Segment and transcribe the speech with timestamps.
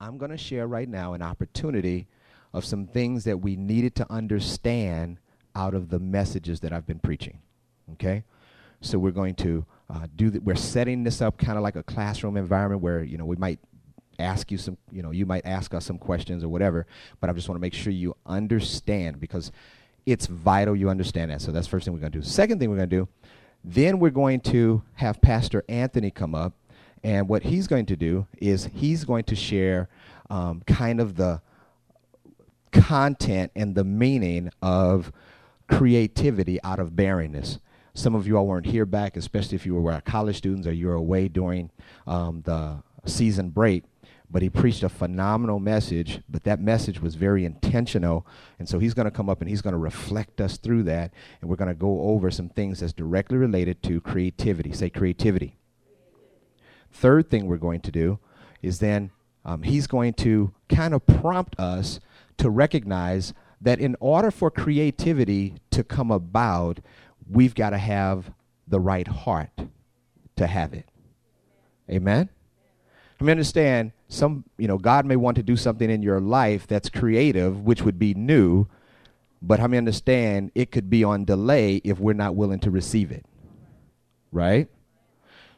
[0.00, 2.06] I'm going to share right now an opportunity
[2.52, 5.18] of some things that we needed to understand
[5.54, 7.38] out of the messages that I've been preaching.
[7.92, 8.24] Okay?
[8.80, 10.42] So we're going to uh, do that.
[10.42, 13.58] We're setting this up kind of like a classroom environment where, you know, we might
[14.18, 16.86] ask you some, you know, you might ask us some questions or whatever,
[17.20, 19.52] but I just want to make sure you understand because
[20.06, 21.40] it's vital you understand that.
[21.40, 22.24] So that's first thing we're going to do.
[22.24, 23.08] Second thing we're going to do,
[23.62, 26.54] then we're going to have Pastor Anthony come up,
[27.02, 29.88] and what he's going to do is he's going to share
[30.28, 31.40] um, kind of the
[32.72, 35.12] content and the meaning of
[35.68, 37.58] creativity out of barrenness.
[37.94, 40.86] Some of you all weren't here back, especially if you were college students or you
[40.86, 41.70] were away during
[42.06, 43.84] um, the season break.
[44.32, 48.24] But he preached a phenomenal message, but that message was very intentional.
[48.60, 51.12] And so he's going to come up and he's going to reflect us through that.
[51.40, 54.70] And we're going to go over some things that's directly related to creativity.
[54.72, 55.56] Say creativity.
[56.92, 58.18] Third thing we're going to do
[58.62, 59.10] is then
[59.44, 62.00] um, he's going to kind of prompt us
[62.38, 66.80] to recognize that in order for creativity to come about,
[67.28, 68.32] we've got to have
[68.66, 69.50] the right heart
[70.36, 70.86] to have it.
[71.90, 72.28] Amen?
[73.20, 76.66] I mean, understand some, you know, God may want to do something in your life
[76.66, 78.66] that's creative, which would be new,
[79.42, 83.10] but I mean, understand it could be on delay if we're not willing to receive
[83.10, 83.26] it.
[84.32, 84.68] Right?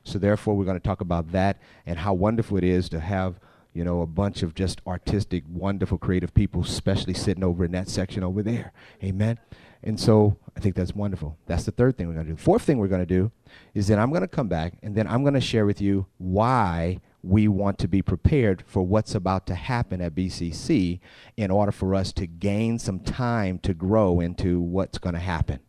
[0.04, 3.38] So, therefore, we're going to talk about that and how wonderful it is to have,
[3.72, 7.88] you know, a bunch of just artistic, wonderful, creative people, especially sitting over in that
[7.88, 8.72] section over there.
[9.02, 9.38] Amen.
[9.84, 11.36] And so I think that's wonderful.
[11.46, 12.36] That's the third thing we're going to do.
[12.36, 13.32] Fourth thing we're going to do
[13.74, 16.06] is that I'm going to come back and then I'm going to share with you
[16.18, 21.00] why we want to be prepared for what's about to happen at BCC
[21.36, 25.60] in order for us to gain some time to grow into what's going to happen.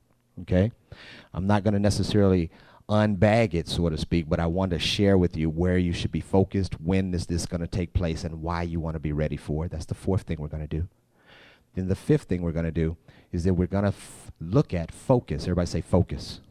[0.41, 0.71] Okay?
[1.33, 2.51] I'm not going to necessarily
[2.89, 6.11] unbag it, so to speak, but I want to share with you where you should
[6.11, 9.11] be focused, when is this going to take place, and why you want to be
[9.13, 9.71] ready for it.
[9.71, 10.87] That's the fourth thing we're going to do.
[11.75, 12.97] Then the fifth thing we're going to do
[13.31, 15.43] is that we're going to f- look at focus.
[15.43, 16.41] Everybody say focus.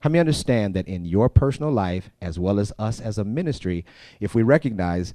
[0.00, 3.84] How many understand that in your personal life, as well as us as a ministry,
[4.18, 5.12] if we recognize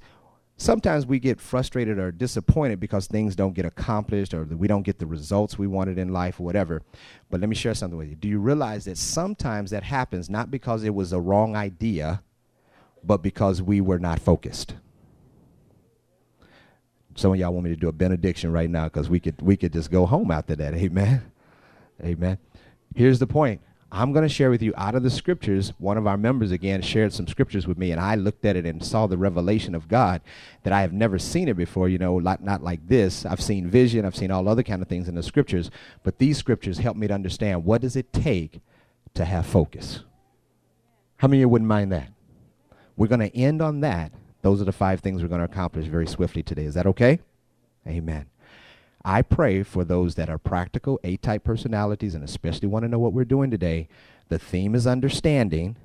[0.56, 4.98] sometimes we get frustrated or disappointed because things don't get accomplished or we don't get
[4.98, 6.82] the results we wanted in life or whatever.
[7.30, 8.14] But let me share something with you.
[8.14, 12.22] Do you realize that sometimes that happens not because it was a wrong idea,
[13.04, 14.74] but because we were not focused?
[17.14, 19.56] Some of y'all want me to do a benediction right now because we could we
[19.56, 20.74] could just go home after that.
[20.74, 21.22] Amen.
[22.04, 22.36] Amen.
[22.94, 23.62] Here's the point.
[23.90, 25.72] I'm going to share with you out of the scriptures.
[25.78, 28.66] One of our members again shared some scriptures with me, and I looked at it
[28.66, 30.20] and saw the revelation of God
[30.64, 31.88] that I have never seen it before.
[31.88, 33.24] You know, not, not like this.
[33.24, 35.70] I've seen vision, I've seen all other kind of things in the scriptures,
[36.02, 38.60] but these scriptures help me to understand what does it take
[39.14, 40.00] to have focus.
[41.18, 42.10] How many of you wouldn't mind that?
[42.96, 44.12] We're going to end on that.
[44.42, 46.64] Those are the five things we're going to accomplish very swiftly today.
[46.64, 47.20] Is that okay?
[47.86, 48.26] Amen.
[49.08, 52.98] I pray for those that are practical, A type personalities, and especially want to know
[52.98, 53.88] what we're doing today.
[54.30, 55.76] The theme is understanding.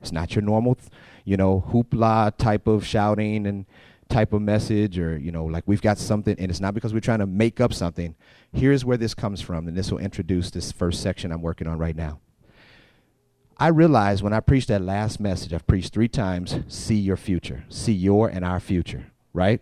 [0.00, 0.78] It's not your normal,
[1.26, 3.66] you know, hoopla type of shouting and
[4.08, 7.00] type of message, or, you know, like we've got something, and it's not because we're
[7.00, 8.14] trying to make up something.
[8.54, 11.76] Here's where this comes from, and this will introduce this first section I'm working on
[11.76, 12.20] right now.
[13.58, 17.64] I realized when I preached that last message, I've preached three times see your future,
[17.68, 19.60] see your and our future, right?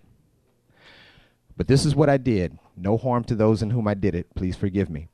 [1.57, 2.57] But this is what I did.
[2.81, 4.35] No harm to those in whom I did it.
[4.35, 5.09] Please forgive me.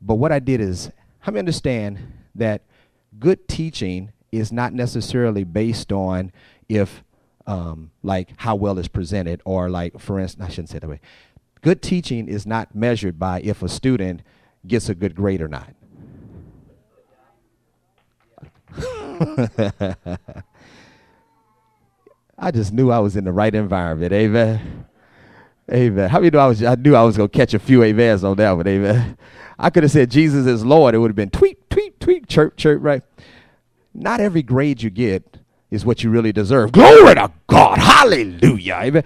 [0.00, 0.90] But what I did is,
[1.20, 1.98] help me understand
[2.34, 2.62] that
[3.18, 6.32] good teaching is not necessarily based on
[6.68, 7.02] if,
[7.46, 11.00] um, like, how well it's presented, or like, for instance, I shouldn't say that way.
[11.60, 14.22] Good teaching is not measured by if a student
[14.66, 15.74] gets a good grade or not.
[22.38, 24.12] I just knew I was in the right environment.
[24.12, 24.86] Amen.
[25.70, 26.08] Amen.
[26.08, 26.62] How many know I was?
[26.62, 28.66] I knew I was gonna catch a few amens on that one.
[28.66, 29.18] Amen.
[29.58, 30.94] I could have said Jesus is Lord.
[30.94, 32.82] It would have been tweet, tweet, tweet, chirp, chirp.
[32.82, 33.02] Right.
[33.92, 35.38] Not every grade you get
[35.70, 36.72] is what you really deserve.
[36.72, 37.78] Glory to God.
[37.78, 38.78] Hallelujah.
[38.82, 39.04] Amen.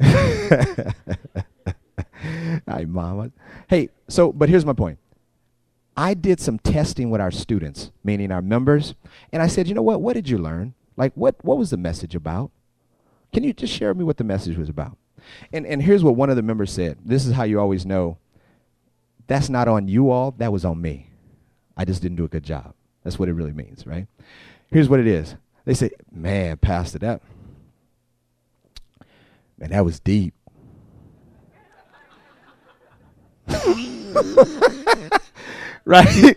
[2.68, 3.30] Hi, mama.
[3.68, 4.98] Hey, so but here's my point.
[5.96, 8.94] I did some testing with our students, meaning our members,
[9.32, 10.02] and I said, you know what?
[10.02, 10.74] What did you learn?
[10.96, 12.50] Like, what what was the message about?
[13.32, 14.96] Can you just share with me what the message was about?
[15.52, 16.98] And, and here's what one of the members said.
[17.04, 18.18] This is how you always know
[19.26, 21.10] that's not on you all, that was on me.
[21.76, 22.74] I just didn't do a good job.
[23.02, 24.06] That's what it really means, right?
[24.70, 25.34] Here's what it is.
[25.64, 27.22] They say, man, Pastor, that,
[29.58, 30.34] man, that was deep.
[35.84, 36.36] right?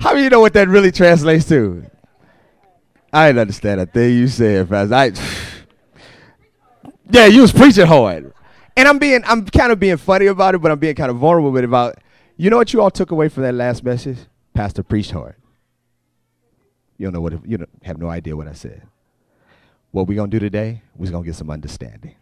[0.00, 1.84] How do you know what that really translates to?
[3.12, 4.94] I didn't understand a thing you said, Pastor.
[4.94, 5.12] I,
[7.10, 8.32] Yeah, you was preaching hard.
[8.76, 11.16] And I'm being, I'm kind of being funny about it, but I'm being kind of
[11.16, 11.98] vulnerable with it about,
[12.36, 14.18] you know what you all took away from that last message?
[14.54, 15.34] Pastor preached hard.
[16.96, 18.82] You don't know what, you don't, have no idea what I said.
[19.90, 20.82] What we gonna do today?
[20.96, 22.14] We're gonna get some understanding.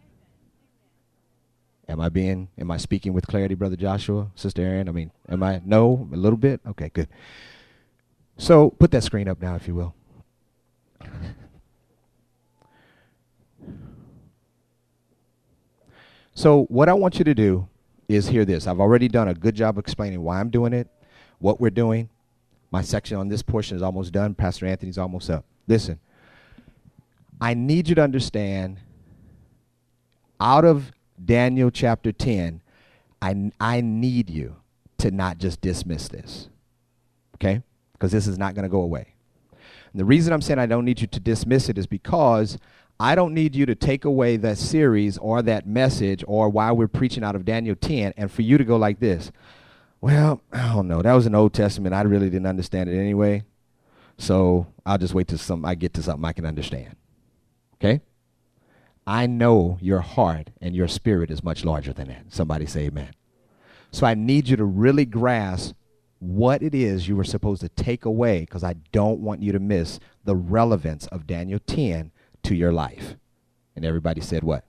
[1.89, 4.89] Am I being, am I speaking with clarity, Brother Joshua, Sister Erin?
[4.89, 6.61] I mean, am I, no, a little bit?
[6.67, 7.09] Okay, good.
[8.39, 9.95] So put that screen up now, if you will.
[16.37, 17.67] So, what I want you to do
[18.09, 18.67] is hear this.
[18.67, 20.87] I've already done a good job explaining why I'm doing it,
[21.39, 22.11] what we're doing.
[22.71, 24.35] My section on this portion is almost done.
[24.35, 25.47] Pastor Anthony's almost up.
[25.67, 25.99] Listen,
[27.41, 28.81] I need you to understand
[30.39, 30.93] out of
[31.25, 32.61] Daniel chapter 10,
[33.23, 34.57] I, I need you
[34.99, 36.51] to not just dismiss this.
[37.37, 37.63] Okay?
[37.95, 39.15] Because this is not going to go away.
[39.91, 42.59] And the reason I'm saying I don't need you to dismiss it is because
[42.99, 46.89] I don't need you to take away that series or that message or why we're
[46.89, 49.31] preaching out of Daniel 10 and for you to go like this.
[50.01, 51.03] Well, I don't know.
[51.03, 51.95] That was an Old Testament.
[51.95, 53.45] I really didn't understand it anyway.
[54.19, 56.97] So I'll just wait till some I get to something I can understand.
[57.75, 58.01] Okay?
[59.07, 62.25] I know your heart and your spirit is much larger than that.
[62.33, 63.11] Somebody say amen.
[63.91, 65.75] So I need you to really grasp
[66.19, 69.59] what it is you were supposed to take away because I don't want you to
[69.59, 72.11] miss the relevance of Daniel 10
[72.47, 73.17] to your life.
[73.75, 74.65] And everybody said what?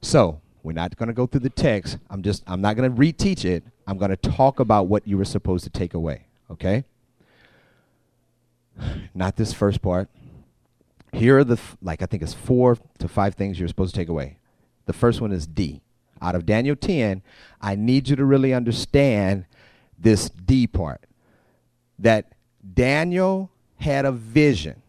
[0.00, 1.98] So, we're not going to go through the text.
[2.10, 3.64] I'm just I'm not going to reteach it.
[3.86, 6.84] I'm going to talk about what you were supposed to take away, okay?
[9.14, 10.08] Not this first part.
[11.12, 14.08] Here are the like I think it's 4 to 5 things you're supposed to take
[14.08, 14.38] away.
[14.86, 15.80] The first one is D.
[16.20, 17.22] Out of Daniel 10,
[17.60, 19.46] I need you to really understand
[19.98, 21.04] this D part.
[21.98, 22.32] That
[22.74, 24.82] Daniel had a vision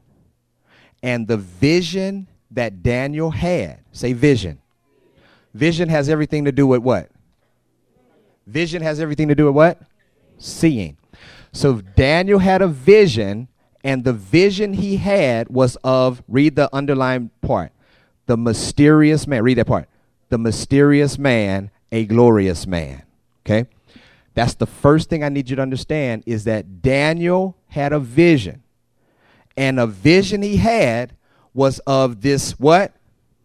[1.02, 4.60] and the vision that Daniel had, say vision.
[5.54, 7.10] Vision has everything to do with what?
[8.46, 9.82] Vision has everything to do with what?
[10.38, 10.98] Seeing.
[11.52, 13.48] So Daniel had a vision,
[13.84, 17.72] and the vision he had was of, read the underlined part,
[18.26, 19.44] the mysterious man.
[19.44, 19.88] Read that part.
[20.30, 23.04] The mysterious man, a glorious man.
[23.46, 23.68] Okay?
[24.36, 28.64] That's the first thing I need you to understand is that Daniel had a vision
[29.60, 31.18] and a vision he had
[31.54, 32.94] was of this what?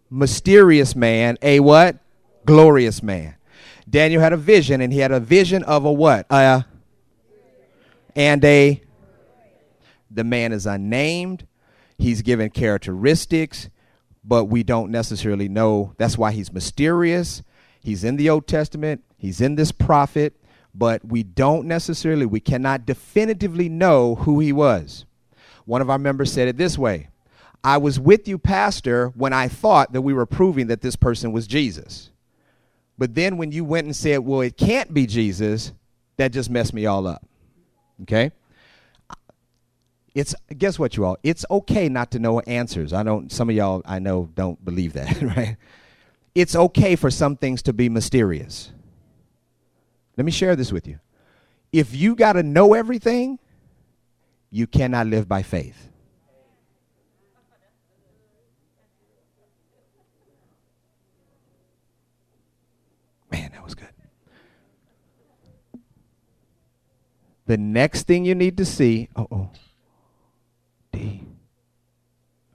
[0.08, 1.99] Mysterious man, a what?
[2.46, 3.34] Glorious man.
[3.90, 6.26] Daniel had a vision, and he had a vision of a what?
[6.31, 6.62] Uh,
[8.14, 8.81] and a.
[10.08, 11.49] The man is unnamed.
[11.99, 13.69] He's given characteristics,
[14.22, 15.94] but we don't necessarily know.
[15.99, 17.43] That's why he's mysterious.
[17.81, 19.02] He's in the Old Testament.
[19.16, 20.37] He's in this prophet,
[20.72, 25.06] but we don't necessarily, we cannot definitively know who he was.
[25.64, 27.08] One of our members said it this way
[27.62, 31.32] I was with you, Pastor, when I thought that we were proving that this person
[31.32, 32.11] was Jesus.
[32.99, 35.72] But then when you went and said, well, it can't be Jesus,
[36.16, 37.26] that just messed me all up.
[38.02, 38.31] Okay?
[40.14, 41.16] It's guess what you all?
[41.25, 42.93] It's okay not to know answers.
[42.93, 45.56] I don't some of y'all I know don't believe that, right?
[46.34, 48.70] It's okay for some things to be mysterious.
[50.16, 51.00] Let me share this with you.
[51.72, 53.40] If you got to know everything,
[54.54, 55.88] you cannot live by faith.
[63.32, 63.88] Man, that was good.
[67.46, 69.50] The next thing you need to see, oh, oh,
[70.92, 71.26] D.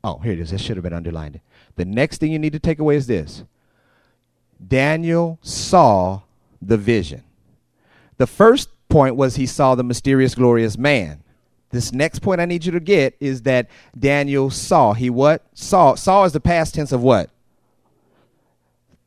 [0.01, 0.51] Oh, here it is.
[0.51, 1.41] This should have been underlined.
[1.75, 3.43] The next thing you need to take away is this
[4.65, 6.21] Daniel saw
[6.61, 7.23] the vision.
[8.15, 11.23] The first point was he saw the mysterious, glorious man.
[11.71, 14.93] This next point I need you to get is that Daniel saw.
[14.93, 15.45] He what?
[15.53, 15.95] Saw.
[15.95, 17.29] Saw is the past tense of what?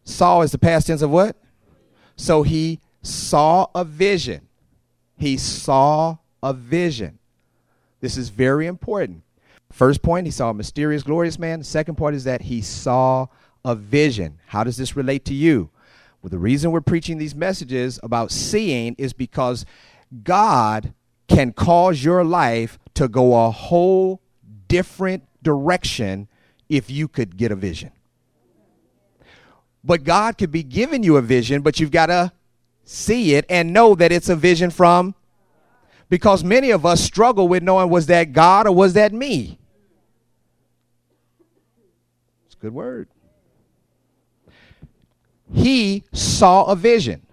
[0.05, 1.37] Saw is the past tense of what?
[2.17, 4.49] So he saw a vision.
[5.17, 7.19] He saw a vision.
[8.01, 9.23] This is very important.
[9.71, 11.63] First point, he saw a mysterious, glorious man.
[11.63, 13.27] Second point is that he saw
[13.65, 14.39] a vision.
[14.47, 15.71] How does this relate to you?
[16.21, 19.65] Well, the reason we're preaching these messages about seeing is because
[20.23, 20.93] God
[21.35, 24.21] can cause your life to go a whole
[24.69, 26.29] different direction
[26.69, 27.91] if you could get a vision.
[29.85, 32.33] But God could be giving you a vision, but you've got to
[32.85, 35.15] see it and know that it's a vision from
[36.09, 39.59] because many of us struggle with knowing was that God or was that me?
[42.47, 43.09] It's a good word.
[45.53, 47.27] He saw a vision.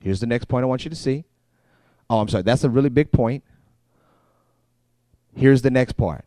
[0.00, 1.24] Here's the next point I want you to see.
[2.10, 2.42] Oh, I'm sorry.
[2.42, 3.44] That's a really big point.
[5.34, 6.24] Here's the next part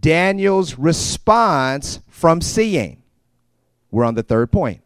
[0.00, 3.02] Daniel's response from seeing.
[3.90, 4.82] We're on the third point.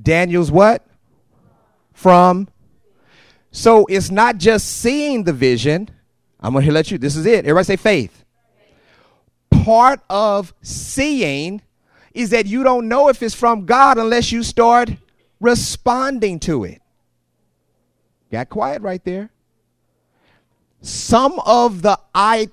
[0.00, 0.84] Daniel's what?
[1.92, 2.48] From.
[3.50, 5.88] So it's not just seeing the vision.
[6.40, 7.44] I'm going to let you, this is it.
[7.46, 8.24] Everybody say faith.
[9.50, 11.62] Part of seeing
[12.12, 14.90] is that you don't know if it's from God unless you start
[15.40, 16.82] responding to it.
[18.34, 19.30] Got quiet right there.
[20.80, 22.48] Some of the I,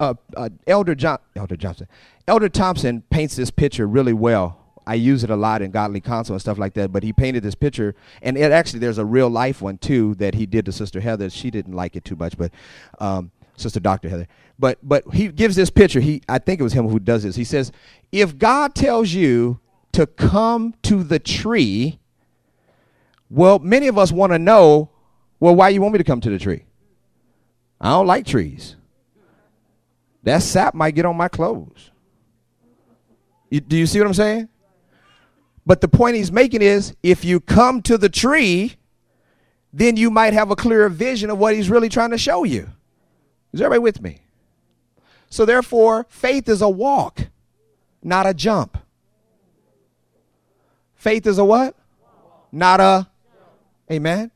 [0.00, 1.86] uh, uh, Elder John, Elder Johnson,
[2.26, 4.58] Elder Thompson paints this picture really well.
[4.88, 6.90] I use it a lot in Godly Counsel and stuff like that.
[6.90, 10.34] But he painted this picture, and it actually there's a real life one too that
[10.34, 11.30] he did to Sister Heather.
[11.30, 12.50] She didn't like it too much, but
[12.98, 14.26] um, Sister Doctor Heather.
[14.58, 16.00] But but he gives this picture.
[16.00, 17.36] He I think it was him who does this.
[17.36, 17.70] He says,
[18.10, 19.60] if God tells you
[19.92, 22.00] to come to the tree,
[23.30, 24.90] well, many of us want to know,
[25.44, 26.64] well, why you want me to come to the tree?
[27.78, 28.76] I don't like trees.
[30.22, 31.90] That sap might get on my clothes.
[33.50, 34.48] You, do you see what I'm saying?
[35.66, 38.76] But the point he's making is if you come to the tree,
[39.70, 42.70] then you might have a clearer vision of what he's really trying to show you.
[43.52, 44.22] Is everybody with me?
[45.28, 47.26] So therefore, faith is a walk,
[48.02, 48.78] not a jump.
[50.94, 51.76] Faith is a what?
[52.50, 53.10] Not a
[53.92, 54.30] Amen.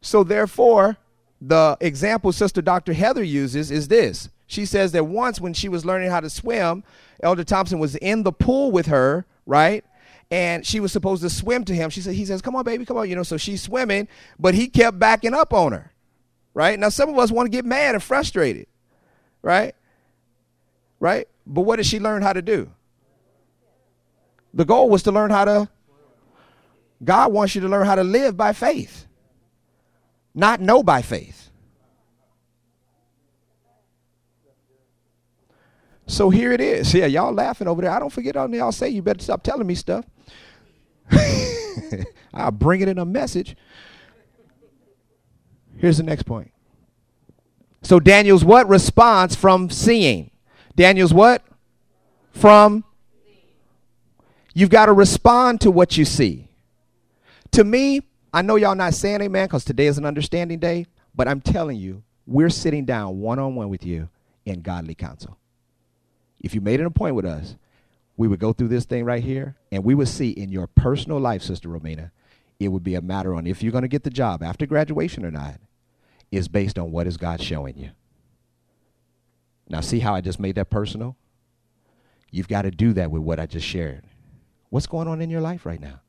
[0.00, 0.96] So therefore,
[1.40, 2.92] the example Sister Dr.
[2.92, 4.28] Heather uses is this.
[4.46, 6.82] She says that once when she was learning how to swim,
[7.22, 9.84] Elder Thompson was in the pool with her, right?
[10.30, 11.90] And she was supposed to swim to him.
[11.90, 13.08] She said, he says, Come on, baby, come on.
[13.08, 15.92] You know, so she's swimming, but he kept backing up on her.
[16.52, 16.78] Right?
[16.78, 18.66] Now some of us want to get mad and frustrated.
[19.42, 19.74] Right?
[20.98, 21.28] Right?
[21.46, 22.70] But what did she learn how to do?
[24.52, 25.68] The goal was to learn how to
[27.02, 29.06] God wants you to learn how to live by faith,
[30.34, 31.50] not know by faith.
[36.06, 36.92] So here it is.
[36.92, 37.90] Yeah, y'all laughing over there.
[37.90, 40.04] I don't forget all y'all say you better stop telling me stuff.
[42.34, 43.56] I'll bring it in a message.
[45.76, 46.50] Here's the next point.
[47.82, 50.30] So Daniel's what response from seeing?
[50.76, 51.44] Daniel's what?
[52.32, 52.84] From
[54.54, 56.48] You've got to respond to what you see.
[57.52, 61.26] To me, I know y'all not saying amen because today is an understanding day, but
[61.26, 64.08] I'm telling you, we're sitting down one on one with you
[64.44, 65.36] in godly counsel.
[66.40, 67.56] If you made an appointment with us,
[68.16, 71.18] we would go through this thing right here and we would see in your personal
[71.18, 72.10] life, Sister Romina,
[72.60, 75.24] it would be a matter on if you're going to get the job after graduation
[75.24, 75.56] or not,
[76.30, 77.90] is based on what is God showing you.
[79.68, 81.16] Now, see how I just made that personal?
[82.30, 84.04] You've got to do that with what I just shared.
[84.68, 86.00] What's going on in your life right now?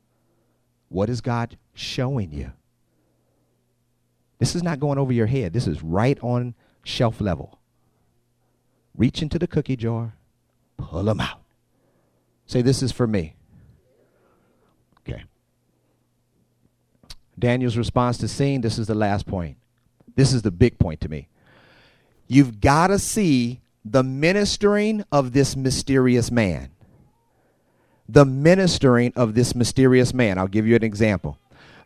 [0.92, 2.52] What is God showing you?
[4.38, 5.52] This is not going over your head.
[5.52, 7.58] This is right on shelf level.
[8.96, 10.14] Reach into the cookie jar,
[10.76, 11.40] pull them out.
[12.46, 13.36] Say, This is for me.
[15.00, 15.22] Okay.
[17.38, 19.56] Daniel's response to seeing, this is the last point.
[20.14, 21.28] This is the big point to me.
[22.26, 26.71] You've got to see the ministering of this mysterious man
[28.12, 30.36] the ministering of this mysterious man.
[30.36, 31.38] I'll give you an example.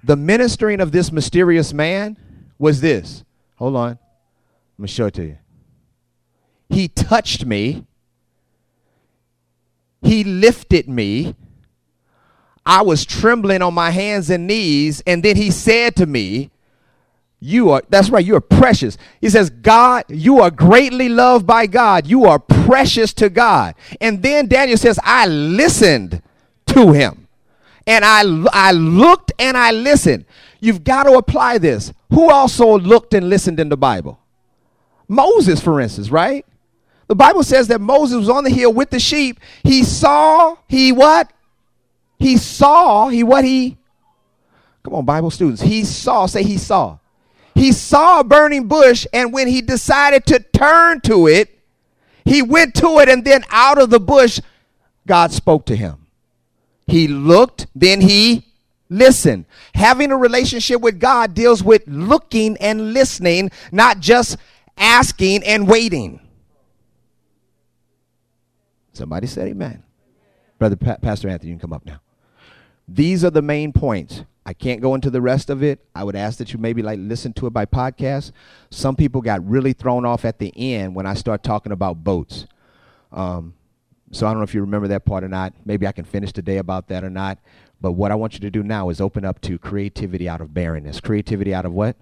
[0.02, 2.16] The ministering of this mysterious man
[2.58, 3.24] was this.
[3.56, 3.90] Hold on.
[3.90, 3.98] Let
[4.82, 5.38] me show it to you.
[6.68, 7.86] He touched me.
[10.02, 11.36] He lifted me.
[12.64, 15.02] I was trembling on my hands and knees.
[15.06, 16.50] And then he said to me,
[17.40, 18.96] you are, that's right, you are precious.
[19.20, 22.06] He says, God, you are greatly loved by God.
[22.06, 23.74] You are precious to God.
[24.00, 26.22] And then Daniel says, I listened
[26.68, 27.28] to him.
[27.86, 30.24] And I, I looked and I listened.
[30.60, 31.92] You've got to apply this.
[32.10, 34.18] Who also looked and listened in the Bible?
[35.06, 36.44] Moses, for instance, right?
[37.06, 39.38] The Bible says that Moses was on the hill with the sheep.
[39.62, 41.30] He saw, he what?
[42.18, 43.76] He saw, he what he?
[44.82, 45.60] Come on, Bible students.
[45.60, 46.98] He saw, say he saw
[47.56, 51.58] he saw a burning bush, and when he decided to turn to it,
[52.26, 54.40] he went to it, and then out of the bush,
[55.06, 56.06] God spoke to him.
[56.86, 58.44] He looked, then he
[58.90, 59.46] listened.
[59.74, 64.36] Having a relationship with God deals with looking and listening, not just
[64.76, 66.20] asking and waiting.
[68.92, 69.82] Somebody said amen.
[70.58, 72.00] Brother pa- Pastor Anthony, you can come up now.
[72.86, 74.24] These are the main points.
[74.46, 75.84] I can't go into the rest of it.
[75.92, 78.30] I would ask that you maybe like listen to it by podcast.
[78.70, 82.46] Some people got really thrown off at the end when I start talking about boats.
[83.10, 83.54] Um,
[84.12, 85.52] so I don't know if you remember that part or not.
[85.64, 87.38] Maybe I can finish today about that or not.
[87.80, 90.54] But what I want you to do now is open up to creativity out of
[90.54, 91.00] barrenness.
[91.00, 91.96] Creativity out of what?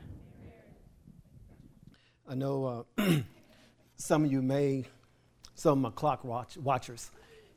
[2.28, 3.20] I know uh,
[3.96, 4.84] some of you may,
[5.54, 7.10] some of my clock watch, watchers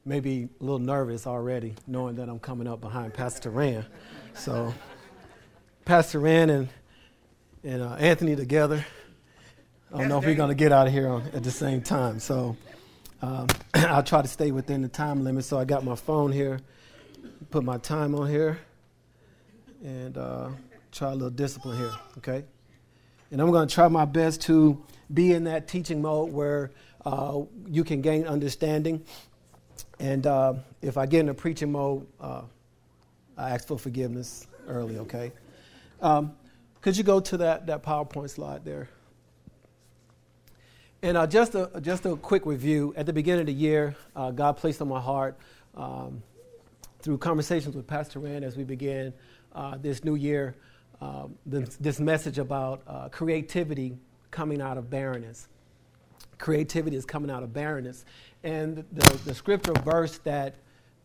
[0.08, 3.86] maybe a little nervous already, knowing that I'm coming up behind Pastor Rand.
[4.38, 4.74] So,
[5.84, 6.70] Pastor Rand and,
[7.64, 8.86] and uh, Anthony together.
[9.94, 11.82] I don't know if we're going to get out of here on, at the same
[11.82, 12.20] time.
[12.20, 12.56] So,
[13.22, 15.44] um, I'll try to stay within the time limit.
[15.46, 16.60] So, I got my phone here,
[17.50, 18.60] put my time on here,
[19.84, 20.50] and uh,
[20.92, 22.46] try a little discipline here, okay?
[23.32, 24.82] And I'm going to try my best to
[25.14, 26.72] be in that teaching mode where
[27.06, 29.04] uh, you can gain understanding
[30.00, 32.42] and uh, if I get in a preaching mode, uh,
[33.38, 35.32] I asked for forgiveness early, okay?
[36.02, 36.36] Um,
[36.82, 38.90] could you go to that, that PowerPoint slide there?
[41.02, 42.94] And uh, just, a, just a quick review.
[42.98, 45.38] At the beginning of the year, uh, God placed on my heart
[45.76, 46.24] um,
[47.00, 49.14] through conversations with Pastor Rand as we began
[49.54, 50.56] uh, this new year
[51.00, 53.96] um, this, this, message about uh, creativity
[54.32, 55.48] coming out of barrenness.
[56.40, 58.04] Creativity is coming out of barrenness.
[58.44, 60.56] And the, the scripture verse that,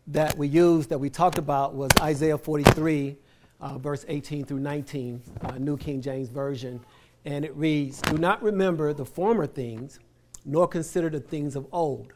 [0.08, 3.16] that we used, that we talked about, was Isaiah 43,
[3.60, 6.80] uh, verse 18 through 19, uh, New King James Version.
[7.24, 10.00] And it reads Do not remember the former things,
[10.44, 12.12] nor consider the things of old.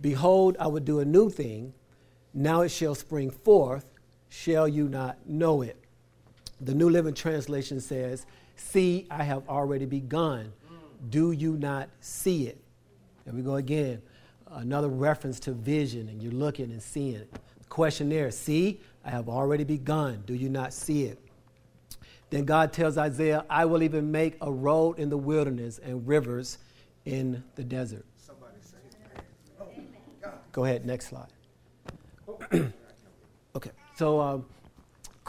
[0.00, 1.72] Behold, I will do a new thing.
[2.34, 3.84] Now it shall spring forth.
[4.28, 5.76] Shall you not know it?
[6.60, 10.52] The New Living Translation says, See, I have already begun.
[11.08, 12.62] Do you not see it?
[13.24, 14.02] And we go again
[14.52, 17.32] another reference to vision, and you're looking and seeing it.
[17.32, 20.22] The question there, see, I have already begun.
[20.26, 21.18] Do you not see it?
[22.30, 26.58] Then God tells Isaiah, I will even make a road in the wilderness and rivers
[27.04, 28.04] in the desert.
[29.60, 29.66] Oh,
[30.52, 31.26] Go ahead, next slide.
[33.56, 34.46] okay, so um,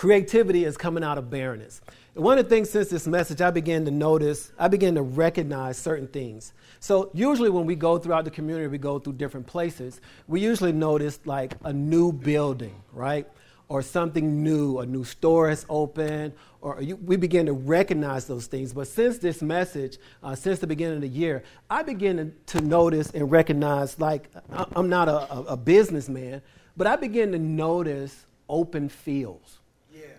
[0.02, 1.80] creativity is coming out of barrenness.
[2.16, 5.04] And one of the things since this message, I began to notice, I began to
[5.04, 6.54] recognize certain things.
[6.80, 10.72] So, usually when we go throughout the community, we go through different places, we usually
[10.72, 13.28] notice like a new building, right?
[13.70, 18.48] Or something new, a new store has opened, or you, we begin to recognize those
[18.48, 18.74] things.
[18.74, 22.66] But since this message, uh, since the beginning of the year, I begin to, to
[22.66, 24.32] notice and recognize like
[24.76, 26.42] I'm not a, a, a businessman,
[26.76, 29.60] but I begin to notice open fields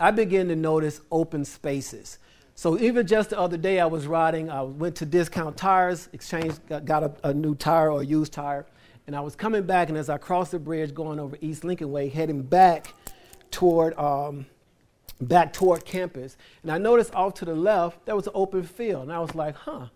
[0.03, 2.19] I began to notice open spaces.
[2.57, 6.59] So even just the other day, I was riding, I went to Discount Tires, exchanged,
[6.85, 8.67] got, a, a, new tire or used tire,
[9.07, 11.93] and I was coming back, and as I crossed the bridge going over East Lincoln
[11.93, 12.93] Way, heading back
[13.53, 14.45] toward, um,
[15.21, 19.05] back toward campus, and I noticed off to the left, there was an open field,
[19.05, 19.87] and I was like, huh,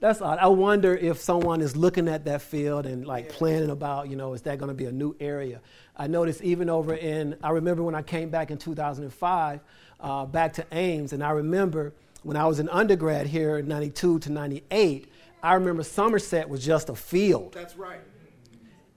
[0.00, 0.38] that's odd.
[0.38, 3.34] I wonder if someone is looking at that field and like yeah.
[3.34, 5.60] planning about, you know, is that going to be a new area?
[5.96, 9.60] I noticed even over in, I remember when I came back in 2005,
[10.00, 14.20] uh, back to Ames, and I remember when I was an undergrad here in 92
[14.20, 15.10] to 98,
[15.42, 17.52] I remember Somerset was just a field.
[17.52, 18.00] That's right.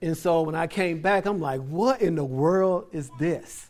[0.02, 3.70] And so when I came back, I'm like, what in the world is this?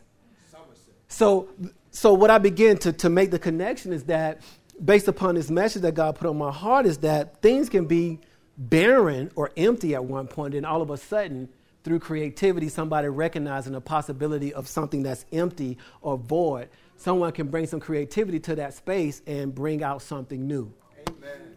[0.49, 0.93] Somerset.
[1.07, 1.49] So,
[1.91, 4.41] so what I began to, to make the connection is that
[4.83, 8.19] based upon this message that God put on my heart is that things can be
[8.57, 11.49] barren or empty at one point, and all of a sudden,
[11.83, 17.65] through creativity, somebody recognizing the possibility of something that's empty or void, someone can bring
[17.65, 20.71] some creativity to that space and bring out something new.
[21.09, 21.55] Amen.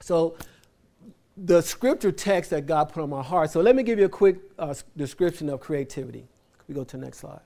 [0.00, 0.36] So,
[1.36, 3.50] the scripture text that God put on my heart.
[3.50, 6.26] So, let me give you a quick uh, description of creativity.
[6.58, 7.40] Can we go to the next slide?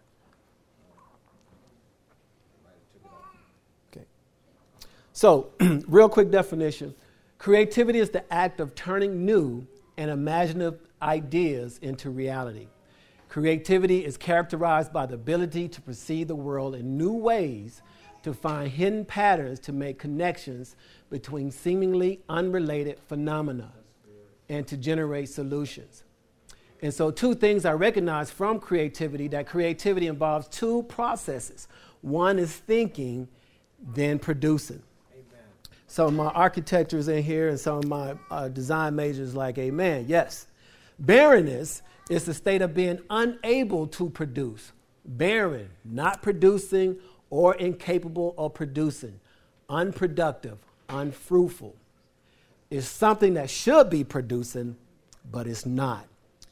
[5.17, 5.53] So,
[5.89, 6.95] real quick definition
[7.39, 12.67] creativity is the act of turning new and imaginative ideas into reality.
[13.31, 17.81] Creativity is characterized by the ability to perceive the world in new ways,
[18.25, 20.77] to find hidden patterns, to make connections
[21.09, 23.73] between seemingly unrelated phenomena,
[24.51, 26.05] and to generate solutions.
[26.83, 31.69] And so, two things I recognize from creativity that creativity involves two processes
[32.03, 33.29] one is thinking,
[33.81, 34.83] then producing
[35.87, 40.07] some of my architectures in here and some of my uh, design majors like amen.
[40.09, 40.47] Yes.
[40.99, 44.73] Barrenness is the state of being unable to produce.
[45.05, 46.97] Barren not producing
[47.31, 49.21] or incapable of producing.
[49.69, 51.75] Unproductive unfruitful.
[52.71, 54.77] Is something that should be producing
[55.31, 56.07] but it's not.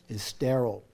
[0.08, 0.84] It's sterile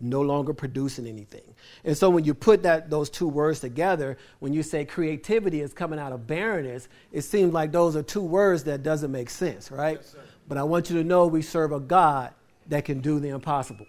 [0.00, 1.54] no longer producing anything.
[1.84, 5.72] And so when you put that those two words together, when you say creativity is
[5.72, 9.70] coming out of barrenness, it seems like those are two words that doesn't make sense,
[9.70, 9.98] right?
[10.00, 10.16] Yes,
[10.48, 12.32] but I want you to know we serve a God
[12.68, 13.86] that can do the impossible.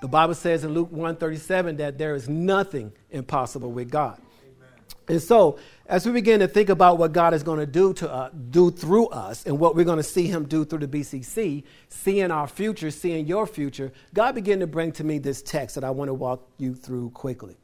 [0.00, 4.20] The Bible says in Luke 137 that there is nothing impossible with God.
[4.44, 4.68] Amen.
[5.08, 8.12] And so, as we begin to think about what God is going to do to
[8.12, 11.64] uh, do through us, and what we're going to see Him do through the BCC,
[11.88, 15.84] seeing our future, seeing your future, God began to bring to me this text that
[15.84, 17.56] I want to walk you through quickly.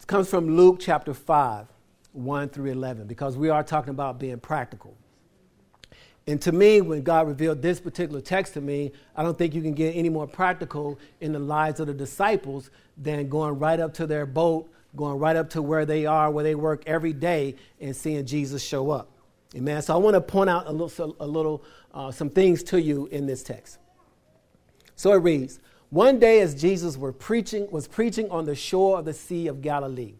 [0.00, 1.66] It comes from Luke chapter five,
[2.12, 4.96] one through eleven, because we are talking about being practical.
[6.26, 9.62] And to me, when God revealed this particular text to me, I don't think you
[9.62, 13.92] can get any more practical in the lives of the disciples than going right up
[13.94, 17.56] to their boat going right up to where they are, where they work every day,
[17.80, 19.10] and seeing Jesus show up.
[19.54, 19.82] Amen.
[19.82, 23.06] So I want to point out a little, a little uh, some things to you
[23.06, 23.78] in this text.
[24.96, 29.04] So it reads: One day, as Jesus were preaching, was preaching on the shore of
[29.04, 30.14] the Sea of Galilee,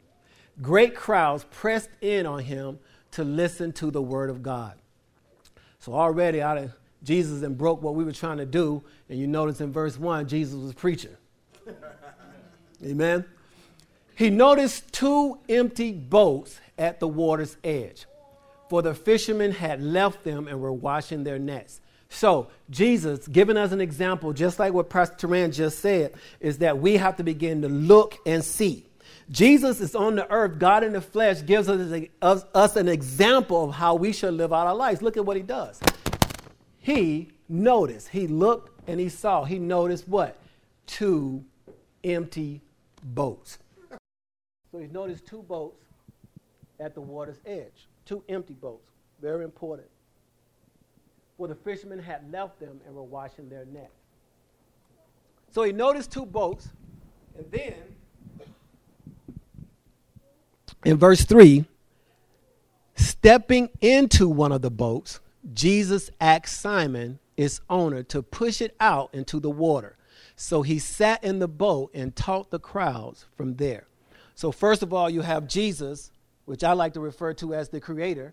[0.61, 2.79] great crowds pressed in on him
[3.13, 4.75] to listen to the word of God.
[5.79, 9.27] So already, out of Jesus and broke what we were trying to do, and you
[9.27, 11.17] notice in verse one, Jesus was preaching.
[12.85, 13.25] Amen
[14.21, 18.05] he noticed two empty boats at the water's edge,
[18.69, 21.81] for the fishermen had left them and were washing their nets.
[22.11, 26.79] So, Jesus, giving us an example, just like what Pastor Rand just said, is that
[26.79, 28.85] we have to begin to look and see.
[29.31, 33.71] Jesus is on the earth, God in the flesh gives us, us, us an example
[33.71, 35.01] of how we should live out our lives.
[35.01, 35.81] Look at what he does.
[36.79, 40.37] He noticed, he looked and he saw, he noticed what?
[40.87, 41.43] Two
[42.05, 42.61] empty
[43.03, 43.57] boats.
[44.73, 45.83] So he's noticed two boats
[46.79, 48.91] at the water's edge, two empty boats.
[49.21, 49.89] Very important.
[51.37, 53.91] For the fishermen had left them and were washing their nets.
[55.53, 56.69] So he noticed two boats,
[57.37, 57.75] and then
[60.85, 61.65] in verse 3,
[62.95, 65.21] stepping into one of the boats,
[65.53, 69.97] Jesus asked Simon, its owner, to push it out into the water.
[70.37, 73.87] So he sat in the boat and taught the crowds from there.
[74.41, 76.11] So, first of all, you have Jesus,
[76.47, 78.33] which I like to refer to as the creator,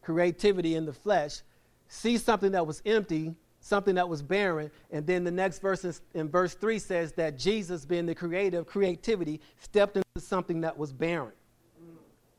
[0.00, 1.42] creativity in the flesh,
[1.88, 5.92] see something that was empty, something that was barren, and then the next verse in,
[6.14, 10.78] in verse 3 says that Jesus, being the creator of creativity, stepped into something that
[10.78, 11.32] was barren.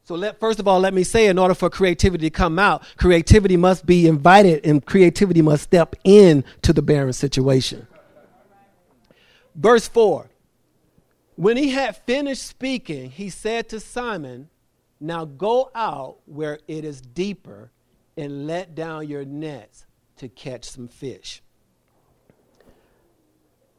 [0.04, 2.82] So let, first of all, let me say, in order for creativity to come out,
[2.98, 7.86] creativity must be invited and creativity must step in to the barren situation.
[9.54, 10.32] Verse 4
[11.38, 14.50] when he had finished speaking, he said to Simon,
[15.00, 17.72] Now go out where it is deeper
[18.18, 19.86] and let down your nets
[20.18, 21.44] to catch some fish.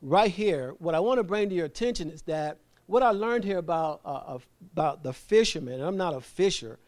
[0.01, 3.43] Right here, what I want to bring to your attention is that what I learned
[3.43, 4.39] here about, uh,
[4.73, 6.79] about the fishermen, I'm not a fisher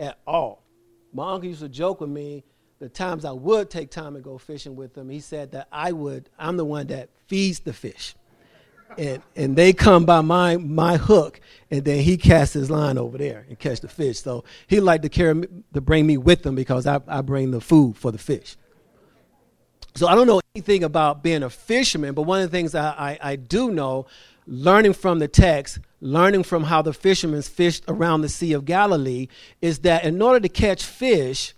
[0.00, 0.64] at all.
[1.12, 2.42] My uncle used to joke with me
[2.80, 5.10] the times I would take time and go fishing with him.
[5.10, 8.16] He said that I would, I'm the one that feeds the fish
[8.96, 13.18] and and they come by my my hook, and then he casts his line over
[13.18, 14.20] there and catch the fish.
[14.20, 17.50] So he like to carry me, to bring me with him because I, I bring
[17.50, 18.56] the food for the fish.
[19.94, 22.90] So I don't know anything about being a fisherman, but one of the things I,
[22.90, 24.06] I, I do know,
[24.46, 29.26] learning from the text, learning from how the fishermen fished around the Sea of Galilee,
[29.60, 31.52] is that in order to catch fish,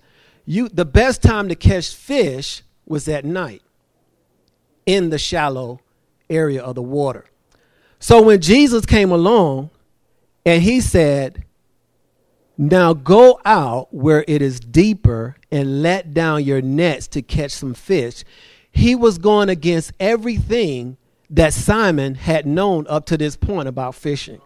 [0.46, 3.62] you the best time to catch fish was at night
[4.86, 5.80] in the shallow
[6.30, 7.26] area of the water.
[7.98, 9.70] So when Jesus came along
[10.46, 11.44] and he said,
[12.56, 17.74] Now go out where it is deeper and let down your nets to catch some
[17.74, 18.24] fish,
[18.72, 20.96] he was going against everything
[21.28, 24.40] that Simon had known up to this point about fishing.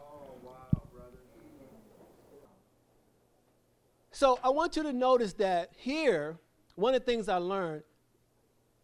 [4.10, 6.38] So I want you to notice that here,
[6.76, 7.82] one of the things I learned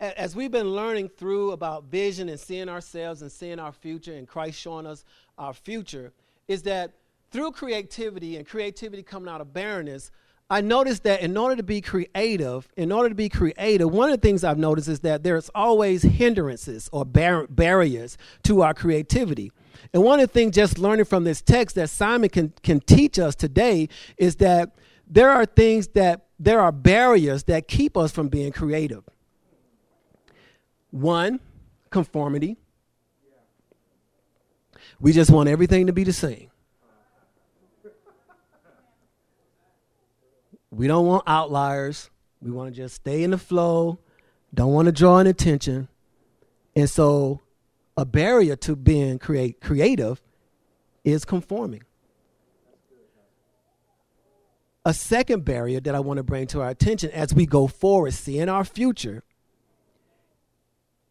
[0.01, 4.27] as we've been learning through about vision and seeing ourselves and seeing our future and
[4.27, 5.05] Christ showing us
[5.37, 6.13] our future,
[6.49, 6.93] is that
[7.31, 10.11] through creativity and creativity coming out of barrenness,
[10.49, 14.21] I noticed that in order to be creative, in order to be creative, one of
[14.21, 19.53] the things I've noticed is that there's always hindrances or bar- barriers to our creativity.
[19.93, 23.19] And one of the things just learning from this text that Simon can, can teach
[23.19, 24.75] us today is that
[25.07, 29.05] there are things that there are barriers that keep us from being creative.
[30.90, 31.40] One,
[31.90, 32.57] conformity.
[34.98, 36.50] We just want everything to be the same.
[40.70, 42.11] We don't want outliers.
[42.42, 43.98] We want to just stay in the flow,
[44.55, 45.88] don't want to draw an attention.
[46.74, 47.40] And so,
[47.96, 50.22] a barrier to being create, creative
[51.05, 51.83] is conforming.
[54.87, 58.14] A second barrier that I want to bring to our attention as we go forward,
[58.14, 59.22] seeing our future,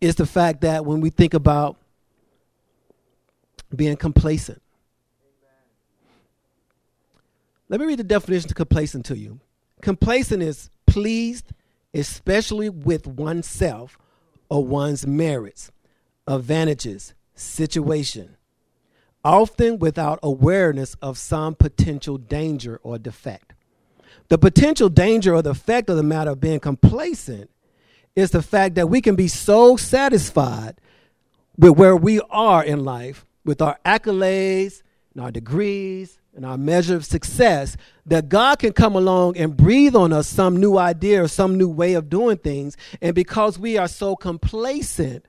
[0.01, 1.77] is the fact that when we think about
[3.75, 4.61] being complacent,
[7.69, 9.39] Let me read the definition of complacent to you.
[9.81, 11.53] Complacent is pleased,
[11.93, 13.97] especially with oneself
[14.49, 15.71] or one's merits,
[16.27, 18.37] advantages, situation,
[19.23, 23.53] often without awareness of some potential danger or defect.
[24.29, 27.51] The potential danger or the effect of the matter of being complacent
[28.15, 30.79] is the fact that we can be so satisfied
[31.57, 34.81] with where we are in life, with our accolades
[35.13, 39.95] and our degrees and our measure of success, that God can come along and breathe
[39.95, 42.77] on us some new idea or some new way of doing things.
[43.01, 45.25] And because we are so complacent,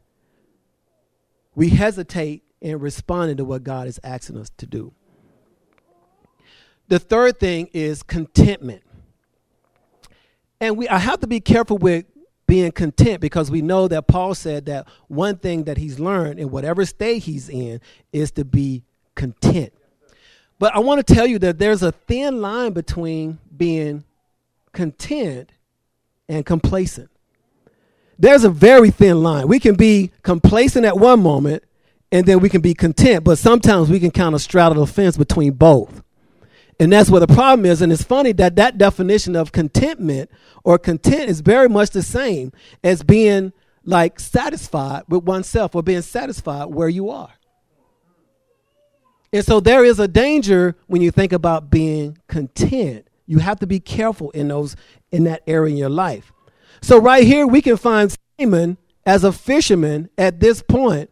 [1.54, 4.92] we hesitate in responding to what God is asking us to do.
[6.88, 8.82] The third thing is contentment.
[10.60, 12.04] And we I have to be careful with
[12.50, 16.50] being content because we know that Paul said that one thing that he's learned in
[16.50, 17.80] whatever state he's in
[18.12, 18.82] is to be
[19.14, 19.72] content.
[20.58, 24.02] But I want to tell you that there's a thin line between being
[24.72, 25.52] content
[26.28, 27.08] and complacent.
[28.18, 29.46] There's a very thin line.
[29.46, 31.62] We can be complacent at one moment
[32.10, 35.16] and then we can be content, but sometimes we can kind of straddle the fence
[35.16, 36.02] between both.
[36.80, 37.82] And that's where the problem is.
[37.82, 40.30] And it's funny that that definition of contentment
[40.64, 43.52] or content is very much the same as being
[43.84, 47.34] like satisfied with oneself or being satisfied where you are.
[49.30, 53.06] And so there is a danger when you think about being content.
[53.26, 54.74] You have to be careful in those
[55.12, 56.32] in that area in your life.
[56.80, 61.10] So right here we can find Simon as a fisherman at this point.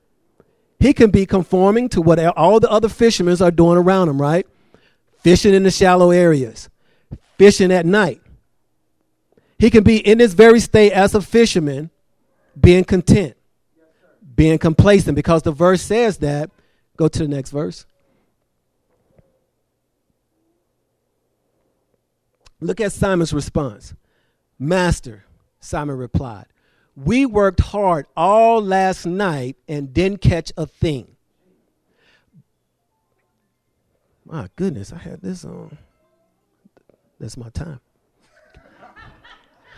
[0.80, 4.46] He can be conforming to what all the other fishermen are doing around him, right?
[5.28, 6.70] Fishing in the shallow areas,
[7.36, 8.22] fishing at night.
[9.58, 11.90] He can be in this very state as a fisherman,
[12.58, 13.36] being content,
[14.34, 16.50] being complacent, because the verse says that.
[16.96, 17.84] Go to the next verse.
[22.58, 23.92] Look at Simon's response.
[24.58, 25.26] Master,
[25.60, 26.46] Simon replied,
[26.96, 31.17] we worked hard all last night and didn't catch a thing.
[34.28, 35.78] My goodness, I had this on.
[37.18, 37.80] That's my time.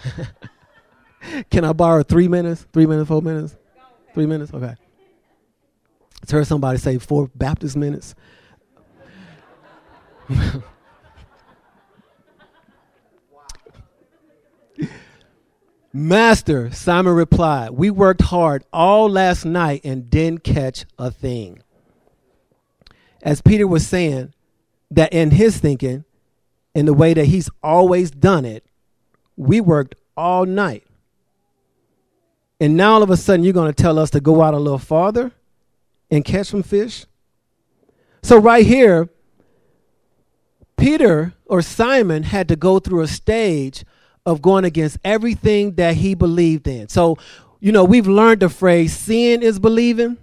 [1.51, 2.67] Can I borrow three minutes?
[2.73, 3.57] Three minutes, four minutes?
[4.13, 4.53] Three minutes?
[4.53, 4.75] Okay.
[4.75, 8.17] I heard somebody say four Baptist minutes.
[15.93, 21.63] Master, Simon replied, We worked hard all last night and didn't catch a thing.
[23.23, 24.33] As Peter was saying,
[24.91, 26.05] that in his thinking,
[26.75, 28.65] in the way that he's always done it,
[29.37, 30.85] we worked all night.
[32.61, 34.59] And now all of a sudden you're going to tell us to go out a
[34.59, 35.33] little farther
[36.11, 37.07] and catch some fish?
[38.23, 39.09] So, right here,
[40.77, 43.85] Peter or Simon had to go through a stage
[44.27, 46.89] of going against everything that he believed in.
[46.89, 47.17] So,
[47.61, 50.19] you know, we've learned the phrase seeing is believing,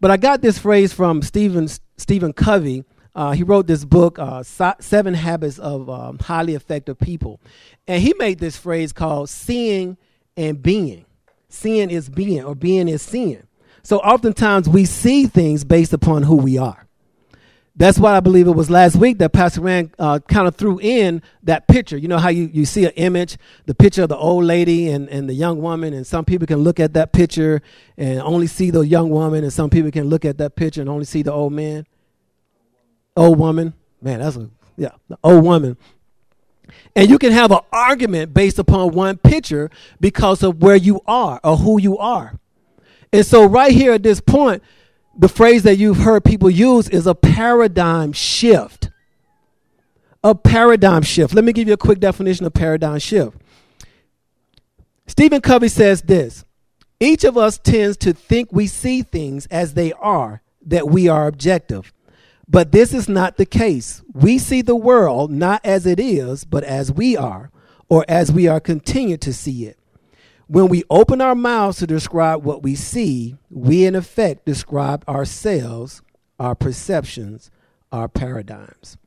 [0.00, 4.42] but I got this phrase from Stephen Stephen Covey uh, he wrote this book, uh,
[4.42, 7.40] Seven Habits of um, Highly Effective People.
[7.86, 9.98] And he made this phrase called seeing
[10.36, 11.04] and being.
[11.48, 13.42] Seeing is being, or being is seeing.
[13.82, 16.86] So oftentimes we see things based upon who we are.
[17.74, 20.78] That's why I believe it was last week that Pastor Rand uh, kind of threw
[20.78, 21.96] in that picture.
[21.96, 25.08] You know how you, you see an image, the picture of the old lady and,
[25.08, 27.62] and the young woman, and some people can look at that picture
[27.96, 30.90] and only see the young woman, and some people can look at that picture and
[30.90, 31.86] only see the old man
[33.16, 33.74] old woman.
[34.00, 35.76] Man, that's a yeah, the old woman.
[36.94, 39.70] And you can have an argument based upon one picture
[40.00, 42.38] because of where you are or who you are.
[43.12, 44.62] And so right here at this point,
[45.16, 48.90] the phrase that you've heard people use is a paradigm shift.
[50.24, 51.34] A paradigm shift.
[51.34, 53.36] Let me give you a quick definition of paradigm shift.
[55.06, 56.44] Stephen Covey says this
[57.00, 61.26] Each of us tends to think we see things as they are, that we are
[61.26, 61.92] objective.
[62.52, 64.02] But this is not the case.
[64.12, 67.50] We see the world not as it is, but as we are,
[67.88, 69.78] or as we are continued to see it.
[70.48, 76.02] When we open our mouths to describe what we see, we in effect describe ourselves,
[76.38, 77.50] our perceptions,
[77.90, 78.98] our paradigms.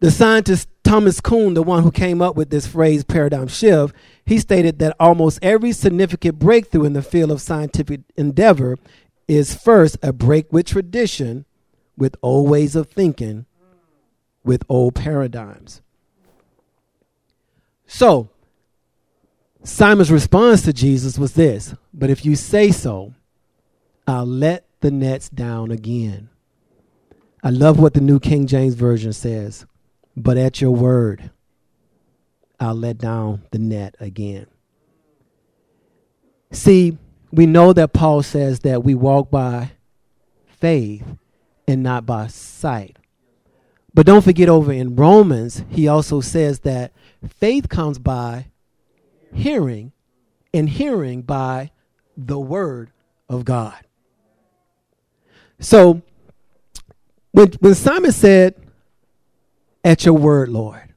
[0.00, 3.94] The scientist Thomas Kuhn, the one who came up with this phrase paradigm shift,
[4.26, 8.76] he stated that almost every significant breakthrough in the field of scientific endeavor
[9.26, 11.46] is first a break with tradition
[11.96, 13.46] with old ways of thinking,
[14.44, 15.80] with old paradigms.
[17.86, 18.28] So,
[19.62, 23.14] Simon's response to Jesus was this But if you say so,
[24.06, 26.28] I'll let the nets down again.
[27.42, 29.66] I love what the New King James Version says.
[30.16, 31.30] but at your word,
[32.60, 34.46] I'll let down the net again.
[36.52, 36.96] See,
[37.32, 39.72] we know that Paul says that we walk by
[40.46, 41.02] faith
[41.66, 42.96] and not by sight.
[43.92, 46.92] But don't forget over in Romans, he also says that
[47.28, 48.46] faith comes by
[49.32, 49.92] hearing,
[50.52, 51.70] and hearing by
[52.16, 52.90] the word
[53.28, 53.78] of God.
[55.60, 56.02] So
[57.32, 58.54] when, when Simon said,
[59.82, 60.94] At your word, Lord,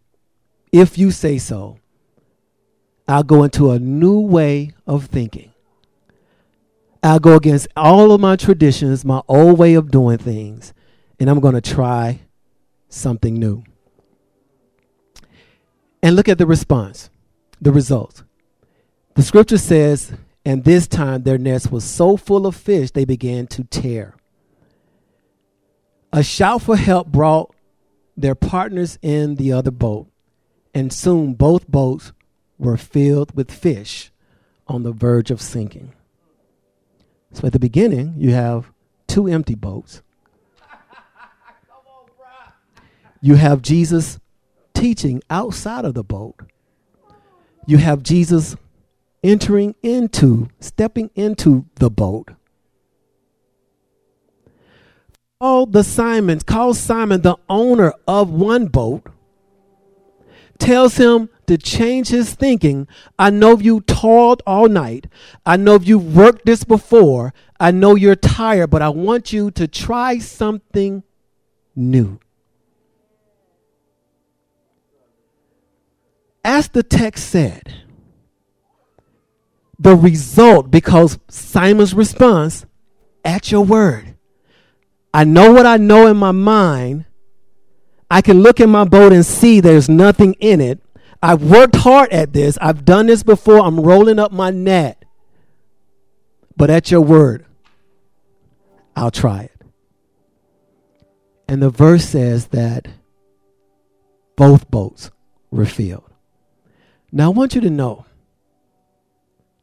[0.71, 1.79] if you say so,
[3.07, 5.53] I'll go into a new way of thinking.
[7.07, 10.73] I'll go against all of my traditions, my old way of doing things,
[11.17, 12.19] and I'm going to try
[12.89, 13.63] something new.
[16.03, 17.09] And look at the response,
[17.61, 18.23] the result.
[19.15, 20.11] The scripture says,
[20.43, 24.17] and this time their nest was so full of fish they began to tear.
[26.11, 27.55] A shout for help brought
[28.17, 30.07] their partners in the other boat,
[30.73, 32.11] and soon both boats
[32.57, 34.11] were filled with fish
[34.67, 35.93] on the verge of sinking.
[37.37, 38.71] So at the beginning, you have
[39.05, 40.01] two empty boats.
[43.21, 44.19] You have Jesus
[44.73, 46.33] teaching outside of the boat.
[47.67, 48.55] You have Jesus
[49.23, 52.31] entering into, stepping into the boat.
[55.39, 59.05] Call the Simons, call Simon the owner of one boat,
[60.57, 62.87] tells him to change his thinking.
[63.17, 65.07] I know you toiled all night.
[65.45, 67.33] I know you've worked this before.
[67.59, 71.03] I know you're tired, but I want you to try something
[71.75, 72.19] new.
[76.43, 77.73] As the text said,
[79.79, 82.65] the result, because Simon's response,
[83.23, 84.15] at your word.
[85.13, 87.05] I know what I know in my mind.
[88.09, 90.79] I can look in my boat and see there's nothing in it.
[91.21, 92.57] I've worked hard at this.
[92.61, 93.59] I've done this before.
[93.59, 95.03] I'm rolling up my net.
[96.55, 97.45] But at your word,
[98.95, 99.61] I'll try it.
[101.47, 102.87] And the verse says that
[104.35, 105.11] both boats
[105.49, 106.03] were filled.
[107.11, 108.05] Now, I want you to know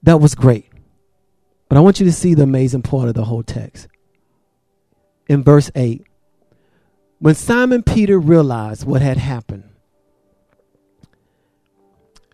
[0.02, 0.70] that was great.
[1.68, 3.88] But I want you to see the amazing part of the whole text.
[5.28, 6.06] In verse 8,
[7.18, 9.70] when Simon Peter realized what had happened,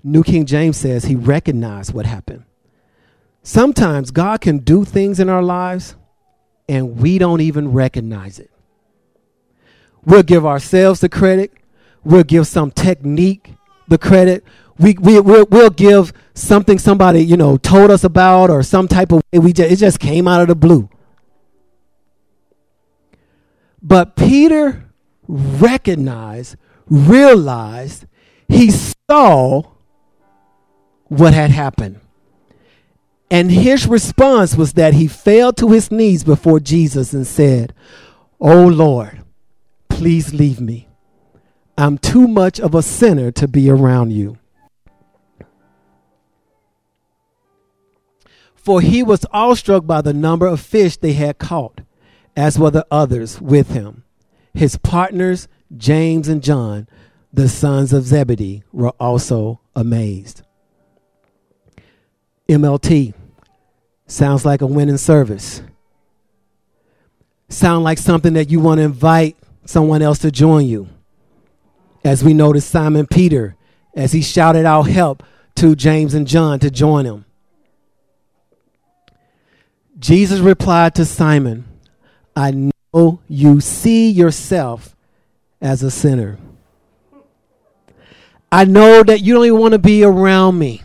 [0.03, 2.45] New King James says he recognized what happened.
[3.43, 5.95] Sometimes God can do things in our lives
[6.69, 8.51] and we don't even recognize it.
[10.05, 11.53] We'll give ourselves the credit,
[12.05, 13.53] we'll give some technique
[13.89, 14.45] the credit,
[14.79, 19.13] we, we, we'll, we'll give something somebody, you know, told us about or some type
[19.13, 19.39] of way.
[19.39, 20.89] We just, it just came out of the blue.
[23.83, 24.91] But Peter
[25.29, 28.07] recognized, realized,
[28.49, 29.65] he saw
[31.11, 32.01] what had happened.
[33.31, 37.75] And his response was that he fell to his knees before Jesus and said,
[38.41, 39.23] Oh Lord,
[39.89, 40.89] please leave me.
[41.77, 44.39] I'm too much of a sinner to be around you.
[48.55, 51.81] For he was awestruck by the number of fish they had caught,
[52.37, 54.05] as were the others with him.
[54.55, 56.87] His partners, James and John,
[57.33, 60.43] the sons of Zebedee, were also amazed.
[62.51, 63.15] MLT
[64.07, 65.63] sounds like a winning service.
[67.49, 70.89] Sound like something that you want to invite someone else to join you.
[72.05, 73.57] As we notice Simon Peter
[73.95, 75.23] as he shouted out help
[75.57, 77.25] to James and John to join him.
[79.99, 81.67] Jesus replied to Simon,
[82.35, 84.97] I know you see yourself
[85.61, 86.39] as a sinner.
[88.51, 90.83] I know that you don't even want to be around me.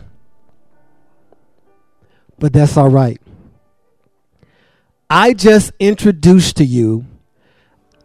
[2.38, 3.20] But that's all right.
[5.08, 7.06] I just introduced to you,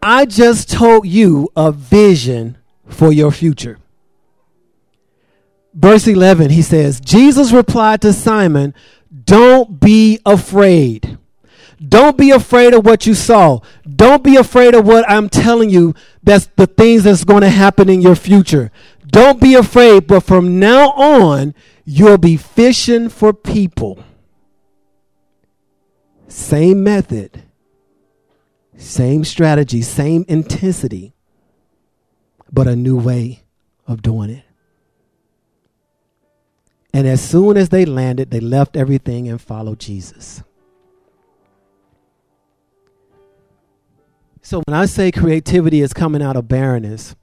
[0.01, 3.77] I just told you a vision for your future.
[5.73, 8.73] Verse 11, he says, Jesus replied to Simon,
[9.23, 11.17] don't be afraid.
[11.87, 13.59] Don't be afraid of what you saw.
[13.83, 15.95] Don't be afraid of what I'm telling you.
[16.21, 18.71] That's the things that's going to happen in your future.
[19.07, 21.55] Don't be afraid, but from now on,
[21.85, 24.03] you'll be fishing for people.
[26.31, 27.43] Same method,
[28.77, 31.13] same strategy, same intensity,
[32.49, 33.43] but a new way
[33.85, 34.45] of doing it.
[36.93, 40.41] And as soon as they landed, they left everything and followed Jesus.
[44.41, 47.13] So when I say creativity is coming out of barrenness,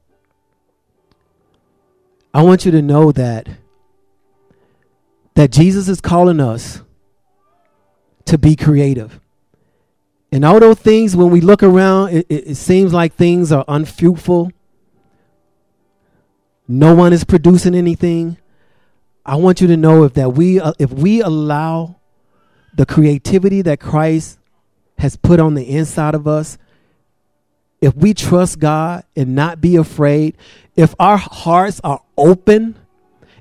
[2.34, 3.48] I want you to know that
[5.32, 6.82] that Jesus is calling us
[8.28, 9.20] to be creative.
[10.30, 13.64] And all those things, when we look around, it, it, it seems like things are
[13.66, 14.52] unfruitful.
[16.66, 18.36] No one is producing anything.
[19.24, 21.96] I want you to know if that we uh, if we allow
[22.74, 24.38] the creativity that Christ
[24.98, 26.58] has put on the inside of us,
[27.80, 30.36] if we trust God and not be afraid,
[30.76, 32.76] if our hearts are open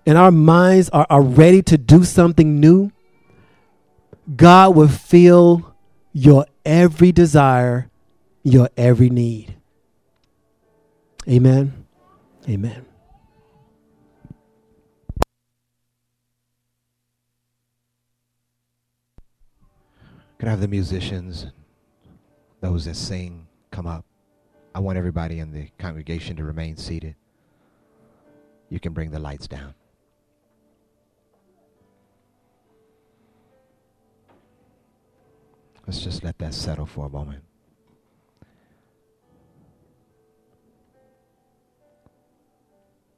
[0.05, 2.91] and our minds are, are ready to do something new,
[4.35, 5.73] God will fill
[6.11, 7.89] your every desire,
[8.43, 9.55] your every need.
[11.27, 11.85] Amen.
[12.47, 12.85] Amen.
[20.39, 21.47] Could I have the musicians,
[22.61, 24.05] those that sing, come up?
[24.75, 27.15] I want everybody in the congregation to remain seated.
[28.69, 29.73] You can bring the lights down.
[35.87, 37.43] Let's just let that settle for a moment.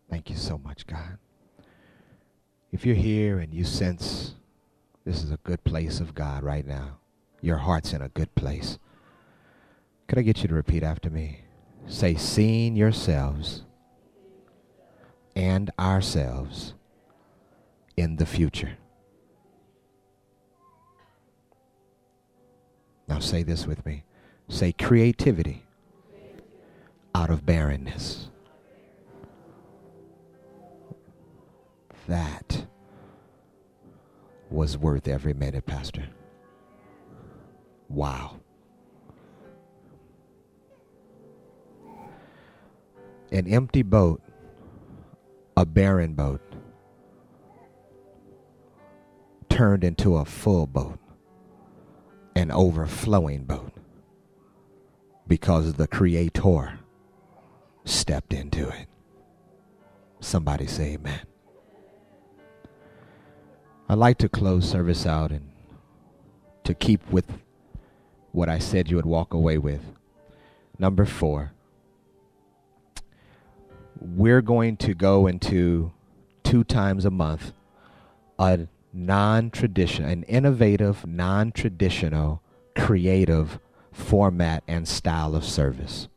[0.10, 1.18] Thank you so much, God.
[2.72, 4.36] If you're here and you sense
[5.04, 7.00] this is a good place of God right now,
[7.42, 8.78] your heart's in a good place.
[10.08, 11.42] Could I get you to repeat after me?
[11.88, 13.64] Say, seeing yourselves
[15.36, 16.76] and ourselves
[17.98, 18.78] in the future.
[23.10, 24.04] Now say this with me.
[24.48, 25.66] Say creativity
[27.16, 28.30] out of barrenness.
[32.08, 32.68] That
[34.52, 36.08] was worth every minute, Pastor.
[37.88, 38.40] Wow.
[43.32, 44.22] An empty boat,
[45.58, 46.42] a barren boat,
[49.50, 50.98] turned into a full boat,
[52.40, 53.74] an overflowing boat,
[55.28, 56.80] because the Creator
[57.84, 58.88] stepped into it.
[60.22, 61.20] Somebody say amen.
[63.90, 65.52] I'd like to close service out and
[66.64, 67.26] to keep with
[68.32, 69.82] what I said you would walk away with.
[70.78, 71.52] Number four,
[74.00, 75.92] we're going to go into
[76.44, 77.52] two times a month
[78.38, 82.42] a non traditional, an innovative, non traditional,
[82.76, 83.60] creative
[83.92, 86.08] format and style of service.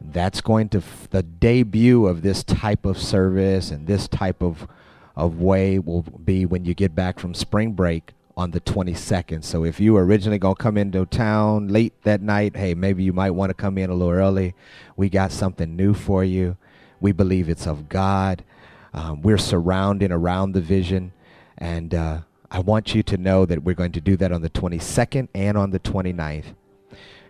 [0.00, 4.66] That's going to, f- the debut of this type of service and this type of,
[5.14, 9.44] of way will be when you get back from spring break on the 22nd.
[9.44, 13.04] So if you were originally going to come into town late that night, hey, maybe
[13.04, 14.54] you might want to come in a little early.
[14.96, 16.56] We got something new for you.
[17.00, 18.44] We believe it's of God.
[18.94, 21.12] Um, we're surrounding around the vision.
[21.58, 22.20] And uh,
[22.50, 25.56] I want you to know that we're going to do that on the 22nd and
[25.56, 26.54] on the 29th.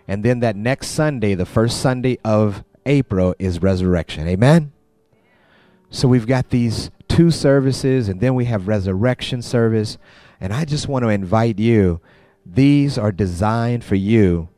[0.08, 4.26] And then that next Sunday, the first Sunday of April, is resurrection.
[4.26, 4.72] Amen?
[5.90, 9.98] So we've got these two services, and then we have resurrection service.
[10.40, 12.00] And I just want to invite you.
[12.44, 14.48] These are designed for you.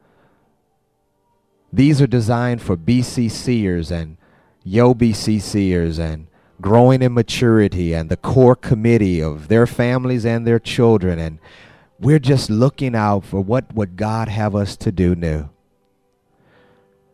[1.72, 4.16] These are designed for BCCers and
[4.62, 6.28] Yo BCCers and
[6.60, 11.18] growing in maturity and the core committee of their families and their children.
[11.18, 11.38] And
[11.98, 15.48] we're just looking out for what would God have us to do new.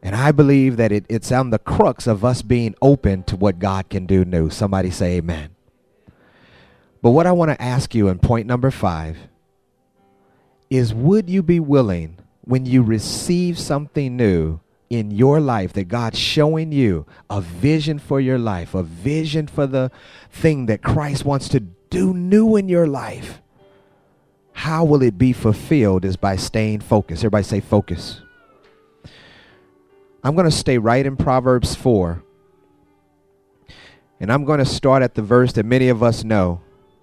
[0.02, 3.58] And I believe that it, it's on the crux of us being open to what
[3.58, 4.48] God can do new.
[4.48, 5.50] Somebody say amen.
[7.02, 9.16] But what I want to ask you in point number five
[10.68, 14.60] is would you be willing when you receive something new
[14.90, 19.66] in your life that God's showing you a vision for your life, a vision for
[19.66, 19.90] the
[20.30, 23.40] thing that Christ wants to do new in your life?
[24.52, 27.20] How will it be fulfilled is by staying focused.
[27.20, 28.20] Everybody say focus.
[30.22, 32.22] I'm going to stay right in Proverbs 4.
[34.18, 36.60] And I'm going to start at the verse that many of us know.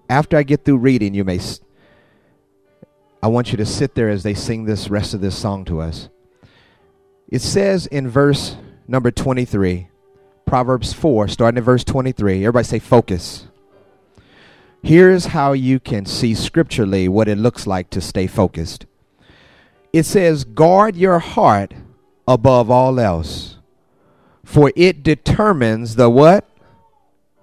[0.08, 1.40] After I get through reading, you may
[3.20, 5.80] I want you to sit there as they sing this rest of this song to
[5.80, 6.08] us.
[7.28, 8.56] It says in verse
[8.86, 9.88] number 23,
[10.46, 12.44] Proverbs 4, starting at verse 23.
[12.44, 13.46] Everybody say focus.
[14.82, 18.86] Here's how you can see scripturally what it looks like to stay focused.
[19.92, 21.74] It says, Guard your heart
[22.26, 23.58] above all else,
[24.44, 26.48] for it determines the what?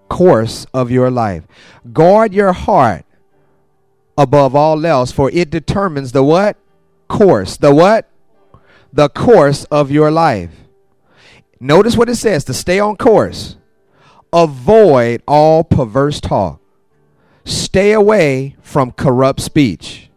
[0.09, 1.43] Course of your life.
[1.91, 3.05] Guard your heart
[4.17, 6.57] above all else, for it determines the what?
[7.07, 7.57] Course.
[7.57, 8.09] The what?
[8.95, 10.51] The course of your life.
[11.59, 13.57] Notice what it says to stay on course.
[14.35, 16.61] avoid all perverse talk.
[17.45, 20.09] Stay away from corrupt speech.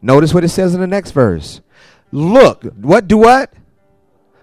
[0.00, 1.60] Notice what it says in the next verse.
[2.10, 3.52] Look, what do what?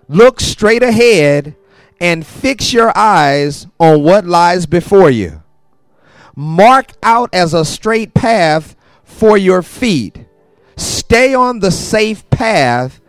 [0.07, 1.55] Look straight ahead
[1.99, 5.43] and fix your eyes on what lies before you.
[6.35, 10.25] Mark out as a straight path for your feet.
[10.77, 13.01] Stay on the safe path.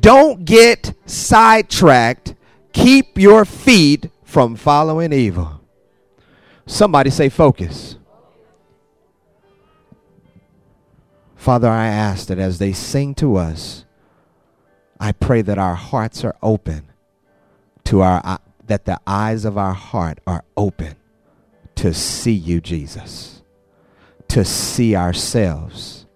[0.00, 2.34] Don't get sidetracked.
[2.72, 5.60] Keep your feet from following evil.
[6.66, 7.96] Somebody say focus.
[11.36, 13.84] Father, I ask that as they sing to us,
[14.98, 16.90] I pray that our hearts are open
[17.84, 20.96] to our uh, that the eyes of our heart are open
[21.74, 23.42] to see you, Jesus,
[24.28, 26.06] to see ourselves,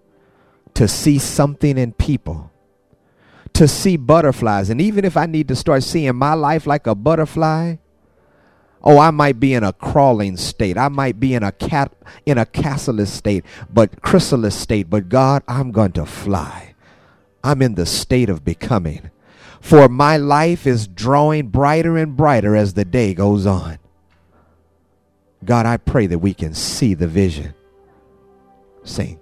[0.75, 2.51] to see something in people,
[3.55, 4.71] to see butterflies.
[4.71, 7.77] And even if I need to start seeing my life like a butterfly,
[8.83, 10.79] Oh, I might be in a crawling state.
[10.79, 11.93] I might be in a cat
[12.25, 14.89] in a chrysalis state, but chrysalis state.
[14.89, 16.75] But God, I'm going to fly.
[17.43, 19.11] I'm in the state of becoming.
[19.61, 23.79] For my life is drawing brighter and brighter as the day goes on.
[25.45, 27.55] God, I pray that we can see the vision.
[28.85, 29.21] Sing.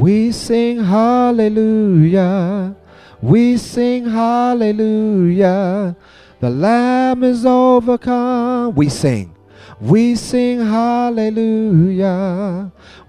[0.00, 2.74] We sing hallelujah.
[3.20, 5.94] We sing hallelujah.
[6.40, 8.74] The Lamb is overcome.
[8.74, 9.36] We sing.
[9.78, 12.02] We sing hallelujah.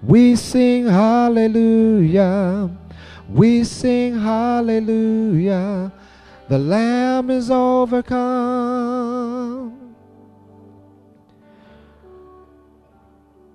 [0.02, 2.68] We sing hallelujah.
[3.30, 5.90] We sing hallelujah.
[6.50, 8.92] The Lamb is overcome.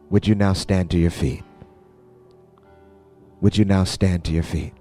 [0.10, 1.44] Would you now stand to your feet?
[3.40, 4.74] Would you now stand to your feet?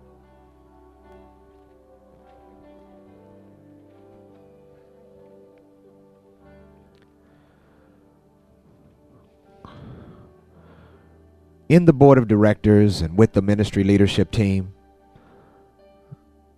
[11.68, 14.72] In the board of directors and with the ministry leadership team,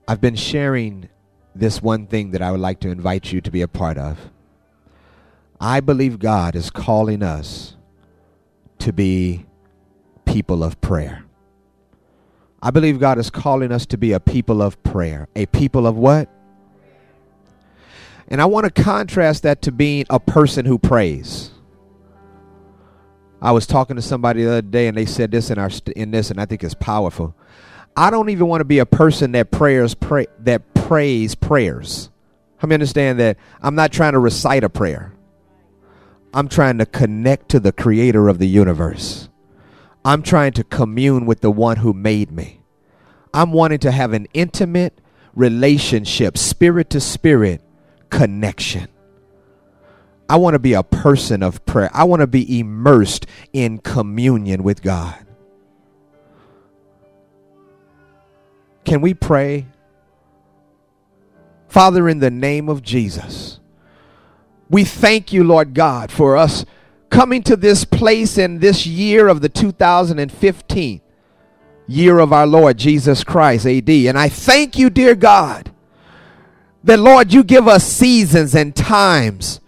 [0.06, 1.08] I've been sharing
[1.54, 4.30] this one thing that I would like to invite you to be a part of.
[5.60, 7.76] I believe God is calling us
[8.78, 9.46] to be
[10.24, 11.24] people of prayer.
[12.60, 15.28] I believe God is calling us to be a people of prayer.
[15.36, 16.28] A people of what?
[18.28, 21.52] And I want to contrast that to being a person who prays.
[23.40, 26.10] I was talking to somebody the other day and they said this in our in
[26.10, 27.34] this and I think it's powerful.
[27.96, 32.10] I don't even want to be a person that prayers pray that prays prayers.
[32.60, 35.14] Let me understand that I'm not trying to recite a prayer.
[36.34, 39.28] I'm trying to connect to the creator of the universe.
[40.08, 42.62] I'm trying to commune with the one who made me.
[43.34, 44.98] I'm wanting to have an intimate
[45.34, 47.60] relationship, spirit to spirit
[48.08, 48.88] connection.
[50.26, 51.90] I want to be a person of prayer.
[51.92, 55.26] I want to be immersed in communion with God.
[58.86, 59.66] Can we pray?
[61.68, 63.60] Father, in the name of Jesus,
[64.70, 66.64] we thank you, Lord God, for us
[67.10, 71.00] coming to this place in this year of the 2015
[71.88, 73.88] year of our Lord Jesus Christ, AD.
[73.88, 75.72] And I thank you, dear God,
[76.84, 79.60] that Lord, you give us seasons and times.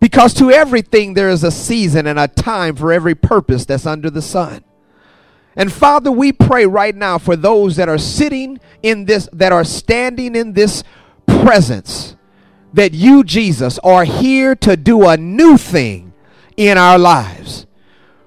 [0.00, 4.10] Because to everything there is a season and a time for every purpose that's under
[4.10, 4.64] the sun.
[5.54, 9.64] And Father, we pray right now for those that are sitting in this, that are
[9.64, 10.82] standing in this
[11.26, 12.16] presence,
[12.72, 16.09] that you, Jesus, are here to do a new thing
[16.60, 17.66] in our lives.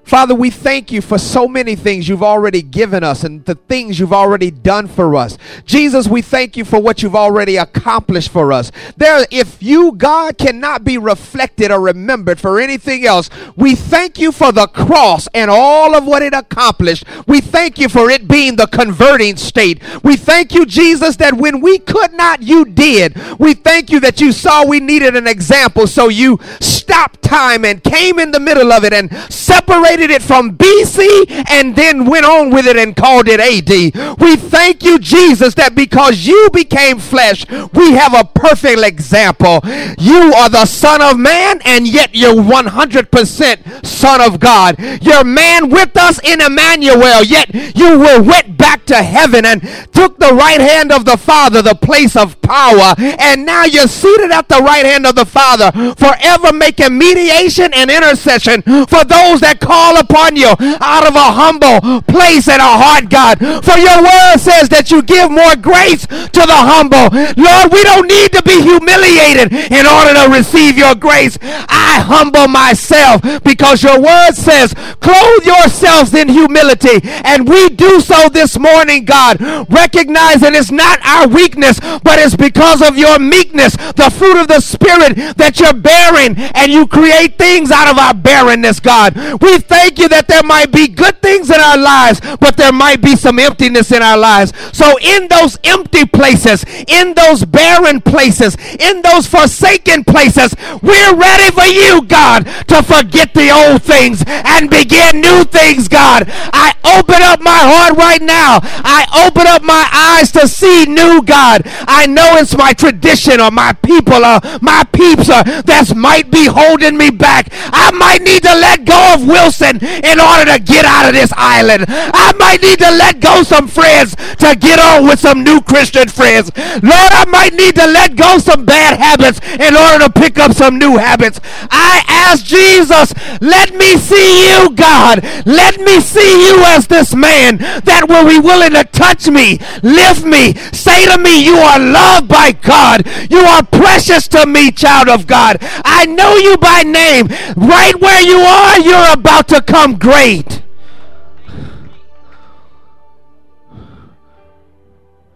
[0.04, 4.00] Father, we thank you for so many things you've already given us and the things
[4.00, 5.38] you've already done for us.
[5.66, 8.72] Jesus, we thank you for what you've already accomplished for us.
[8.98, 14.34] There, if you, God, cannot be reflected or remembered for anything else, we thank you
[14.34, 17.06] for the cross and all of what it accomplished.
[17.26, 19.82] We thank you for it being the converting state.
[20.04, 23.16] We thank you, Jesus, that when we could not, you did.
[23.40, 27.82] We thank you that you saw we needed an example, so you stopped time and
[27.84, 32.50] came in the middle of it and separated it from BC and then went on
[32.50, 34.20] with it and called it AD.
[34.20, 39.60] We thank you, Jesus, that because you became flesh, we have a perfect example.
[39.98, 44.76] You are the Son of Man, and yet you're 100% Son of God.
[45.02, 50.20] You're man with us in Emmanuel, yet you were went back to heaven and took
[50.20, 54.48] the right hand of the Father, the place of power, and now you're seated at
[54.50, 59.83] the right hand of the Father, forever making mediation and intercession for those that call
[60.00, 63.40] upon you out of a humble place and a heart, God.
[63.40, 67.12] For your word says that you give more grace to the humble.
[67.36, 71.38] Lord, we don't need to be humiliated in order to receive your grace.
[71.42, 77.02] I humble myself because your word says, clothe yourselves in humility.
[77.24, 82.82] And we do so this morning, God, recognizing it's not our weakness, but it's because
[82.82, 87.72] of your meekness, the fruit of the Spirit that you're bearing, and you create things
[87.72, 89.16] out of our barrenness, God.
[89.42, 93.02] We thank you that there might be good things in our lives, but there might
[93.02, 94.54] be some emptiness in our lives.
[94.72, 100.54] So, in those empty places, in those barren places, in those forsaken places,
[100.84, 106.30] we're ready for you, God, to forget the old things and begin new things, God.
[106.54, 108.60] I open up my heart right now.
[108.86, 111.64] I open up my eyes to see new, God.
[111.90, 116.96] I know it's my tradition or my people or my peeps that might be holding
[116.96, 117.50] me back.
[117.74, 121.34] I might need to let go of Wilson in order to get out of this
[121.36, 121.86] island.
[121.88, 126.08] I might need to let go some friends to get on with some new Christian
[126.08, 126.52] friends.
[126.84, 130.54] Lord, I might need to let go some bad habits in order to pick up
[130.54, 131.40] some new habits.
[131.72, 135.24] I ask Jesus, let me see you, God.
[135.46, 140.26] Let me see you as this man that will be willing to touch me, lift
[140.26, 143.08] me, say to me, you are loved by God.
[143.30, 145.58] You are precious to me, child of God.
[145.86, 147.28] I know you by name.
[147.56, 150.64] Right where you are, you're about to come great.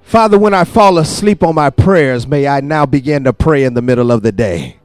[0.01, 3.73] Father, when I fall asleep on my prayers, may I now begin to pray in
[3.73, 4.77] the middle of the day.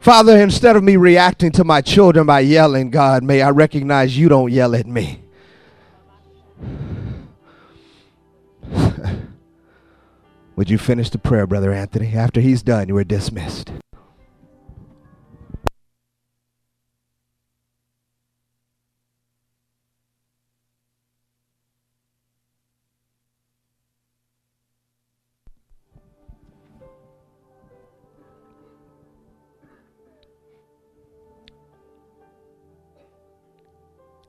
[0.00, 4.30] Father, instead of me reacting to my children by yelling, God, may I recognize you
[4.30, 5.20] don't yell at me.
[10.56, 12.14] Would you finish the prayer, Brother Anthony?
[12.14, 13.70] After he's done, you are dismissed.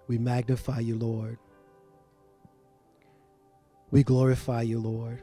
[0.09, 1.37] We magnify you, Lord.
[3.91, 5.21] We glorify you, Lord.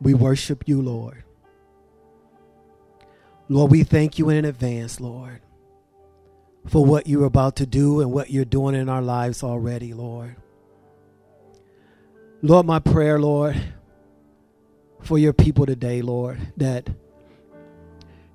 [0.00, 1.22] We worship you, Lord.
[3.50, 5.42] Lord, we thank you in advance, Lord,
[6.66, 10.36] for what you're about to do and what you're doing in our lives already, Lord.
[12.40, 13.54] Lord, my prayer, Lord,
[15.02, 16.88] for your people today, Lord, that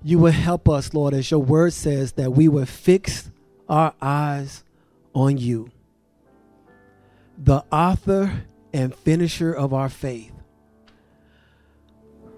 [0.04, 3.30] you will help us, Lord, as your word says, that we will fix
[3.70, 4.64] our eyes
[5.14, 5.70] on you,
[7.38, 10.32] the author and finisher of our faith.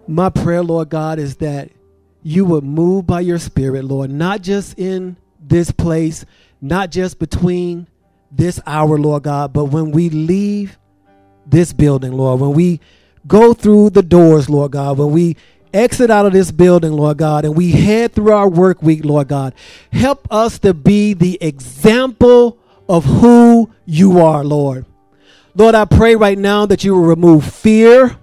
[0.07, 1.70] My prayer, Lord God, is that
[2.22, 6.26] you would move by your spirit, Lord, not just in this place,
[6.61, 7.88] not just between
[8.32, 10.78] this hour, Lord God, but when we leave
[11.45, 12.80] this building, Lord, when we
[13.28, 15.38] go through the doors, Lord God, when we
[15.74, 19.28] exit out of this building, Lord God, and we head through our work week, Lord
[19.28, 19.53] God,
[19.91, 22.57] help us to be the example
[22.88, 24.86] of who you are, Lord.
[25.55, 28.17] Lord, I pray right now that you will remove fear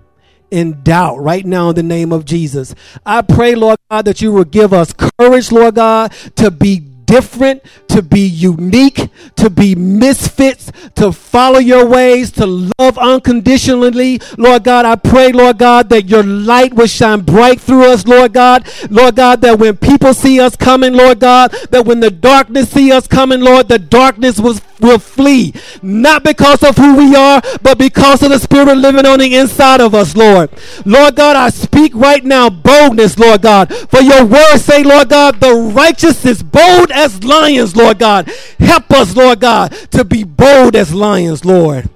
[0.52, 2.74] and doubt right now in the name of Jesus.
[3.06, 7.62] I pray, Lord God, that you will give us courage, Lord God, to be different,
[7.88, 14.20] to be unique, to be misfits, to follow your ways, to love unconditionally.
[14.38, 18.32] Lord God, I pray, Lord God, that your light will shine bright through us, Lord
[18.32, 18.68] God.
[18.90, 22.92] Lord God, that when people see us coming, Lord God, that when the darkness see
[22.92, 25.52] us coming, Lord, the darkness was will flee.
[25.82, 29.80] Not because of who we are, but because of the Spirit living on the inside
[29.80, 30.50] of us, Lord.
[30.84, 33.72] Lord God, I speak right now boldness, Lord God.
[33.74, 38.30] For your word say, Lord God, the righteous is bold as lions, Lord God.
[38.58, 41.88] Help us, Lord God, to be bold as lions, Lord.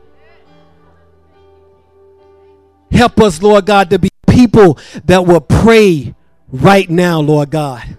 [2.91, 6.15] Help us, Lord God, to be people that will pray
[6.49, 7.97] right now, Lord God.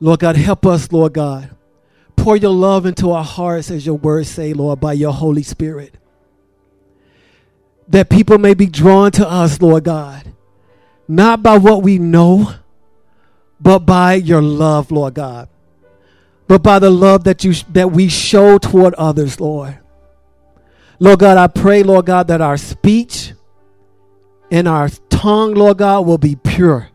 [0.00, 1.50] Lord God, help us, Lord God.
[2.16, 5.94] Pour your love into our hearts, as your words say, Lord, by your Holy Spirit.
[7.88, 10.31] that people may be drawn to us, Lord God,
[11.08, 12.54] not by what we know,
[13.60, 15.48] but by your love, Lord God,
[16.48, 19.78] but by the love that you that we show toward others, Lord.
[20.98, 23.32] Lord God, I pray, Lord God, that our speech
[24.50, 26.88] and our tongue, Lord God, will be pure.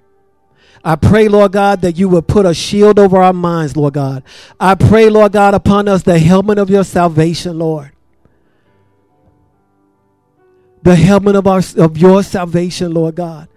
[0.84, 4.24] I pray, Lord God, that you will put a shield over our minds, Lord God.
[4.60, 7.92] I pray, Lord God, upon us the helmet of your salvation, Lord.
[10.84, 13.50] The helmet of, our, of your salvation, Lord God.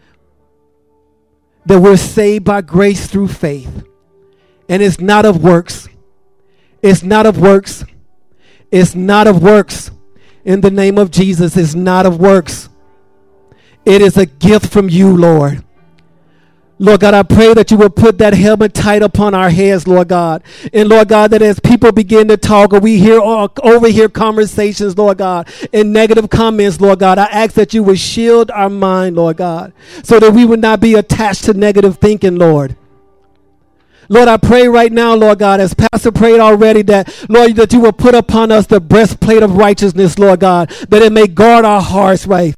[1.66, 3.84] That we're saved by grace through faith.
[4.68, 5.88] And it's not of works.
[6.82, 7.84] It's not of works.
[8.70, 9.90] It's not of works.
[10.44, 12.68] In the name of Jesus, it's not of works.
[13.84, 15.64] It is a gift from you, Lord.
[16.80, 20.08] Lord God, I pray that you will put that helmet tight upon our heads, Lord
[20.08, 20.42] God.
[20.72, 24.96] And Lord God, that as people begin to talk or we hear or overhear conversations,
[24.96, 29.16] Lord God, and negative comments, Lord God, I ask that you would shield our mind,
[29.16, 32.76] Lord God, so that we would not be attached to negative thinking, Lord.
[34.08, 37.80] Lord, I pray right now, Lord God, as Pastor prayed already, that, Lord, that you
[37.80, 41.82] will put upon us the breastplate of righteousness, Lord God, that it may guard our
[41.82, 42.56] hearts right.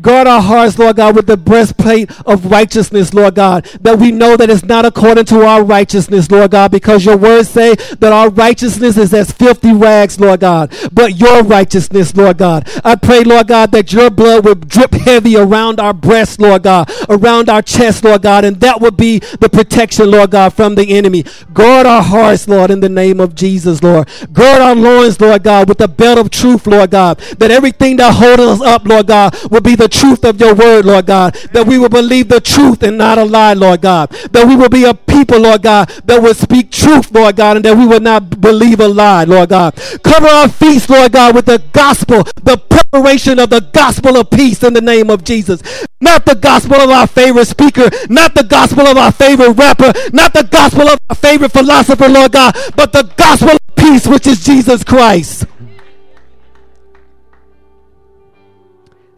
[0.00, 4.36] Guard our hearts, Lord God, with the breastplate of righteousness, Lord God, that we know
[4.36, 8.30] that it's not according to our righteousness, Lord God, because your words say that our
[8.30, 12.68] righteousness is as filthy rags, Lord God, but your righteousness, Lord God.
[12.84, 16.90] I pray, Lord God, that your blood would drip heavy around our breasts, Lord God,
[17.08, 20.96] around our chest, Lord God, and that would be the protection, Lord God, from the
[20.96, 21.24] enemy.
[21.52, 24.08] Guard our hearts, Lord, in the name of Jesus, Lord.
[24.32, 28.14] Guard our loins, Lord God, with the belt of truth, Lord God, that everything that
[28.14, 31.34] holds us up, Lord God, will be the truth of your word, Lord God.
[31.52, 34.10] That we will believe the truth and not a lie, Lord God.
[34.32, 37.64] That we will be a people, Lord God, that will speak truth, Lord God, and
[37.64, 39.74] that we will not believe a lie, Lord God.
[40.02, 44.62] Cover our feast, Lord God, with the gospel, the preparation of the gospel of peace
[44.62, 45.60] in the name of Jesus.
[46.00, 50.32] Not the gospel of our favorite speaker, not the gospel of our favorite rapper, not
[50.32, 54.44] the gospel of our favorite philosopher, Lord God, but the gospel of peace, which is
[54.44, 55.46] Jesus Christ.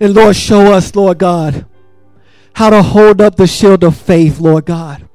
[0.00, 1.66] And Lord, show us, Lord God,
[2.54, 5.06] how to hold up the shield of faith, Lord God.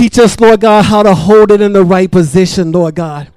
[0.00, 3.28] Teach us, Lord God, how to hold it in the right position, Lord God.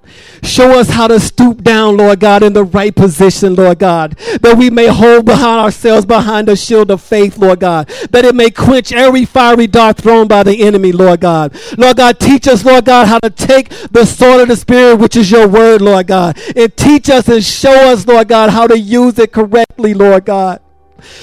[0.43, 4.55] Show us how to stoop down, Lord God, in the right position, Lord God, that
[4.57, 8.49] we may hold behind ourselves behind the shield of faith, Lord God, that it may
[8.49, 11.53] quench every fiery dart thrown by the enemy, Lord God.
[11.77, 15.17] Lord God, teach us, Lord God, how to take the sword of the Spirit, which
[15.17, 18.79] is your word, Lord God, and teach us and show us, Lord God, how to
[18.79, 20.62] use it correctly, Lord God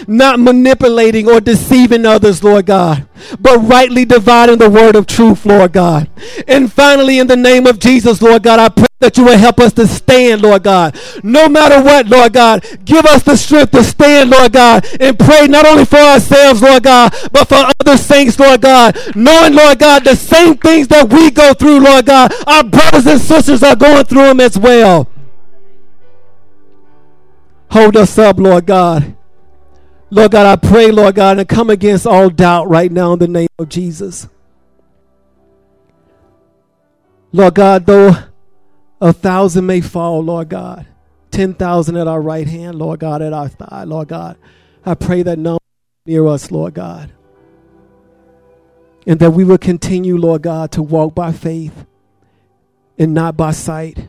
[0.07, 3.07] not manipulating or deceiving others, Lord God,
[3.39, 6.09] but rightly dividing the word of truth, Lord God.
[6.47, 9.59] And finally, in the name of Jesus, Lord God, I pray that you will help
[9.59, 10.99] us to stand, Lord God.
[11.22, 15.47] No matter what, Lord God, give us the strength to stand, Lord God, and pray
[15.47, 20.05] not only for ourselves, Lord God, but for other saints, Lord God, knowing, Lord God,
[20.05, 24.05] the same things that we go through, Lord God, our brothers and sisters are going
[24.05, 25.09] through them as well.
[27.70, 29.16] Hold us up, Lord God.
[30.13, 33.29] Lord God, I pray, Lord God, and come against all doubt right now in the
[33.29, 34.29] name of Jesus.
[37.33, 38.17] Lord God, though
[39.01, 40.87] a thousand may fall, Lord God,
[41.31, 44.37] 10,000 at our right hand, Lord God, at our thigh, Lord God,
[44.85, 45.59] I pray that none
[46.05, 47.13] near us, Lord God.
[49.07, 51.87] And that we will continue, Lord God, to walk by faith
[52.99, 54.09] and not by sight.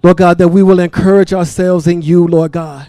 [0.00, 2.88] Lord God, that we will encourage ourselves in you, Lord God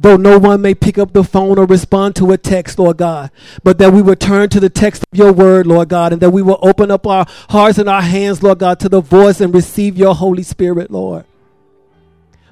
[0.00, 3.30] though no one may pick up the phone or respond to a text, Lord God,
[3.62, 6.30] but that we will turn to the text of your word, Lord God, and that
[6.30, 9.52] we will open up our hearts and our hands, Lord God, to the voice and
[9.52, 11.26] receive your Holy Spirit, Lord.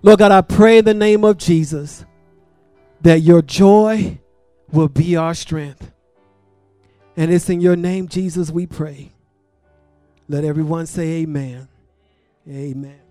[0.03, 2.05] Lord God, I pray in the name of Jesus
[3.01, 4.18] that your joy
[4.70, 5.90] will be our strength.
[7.16, 9.12] And it's in your name, Jesus, we pray.
[10.28, 11.68] Let everyone say amen.
[12.46, 13.07] Amen.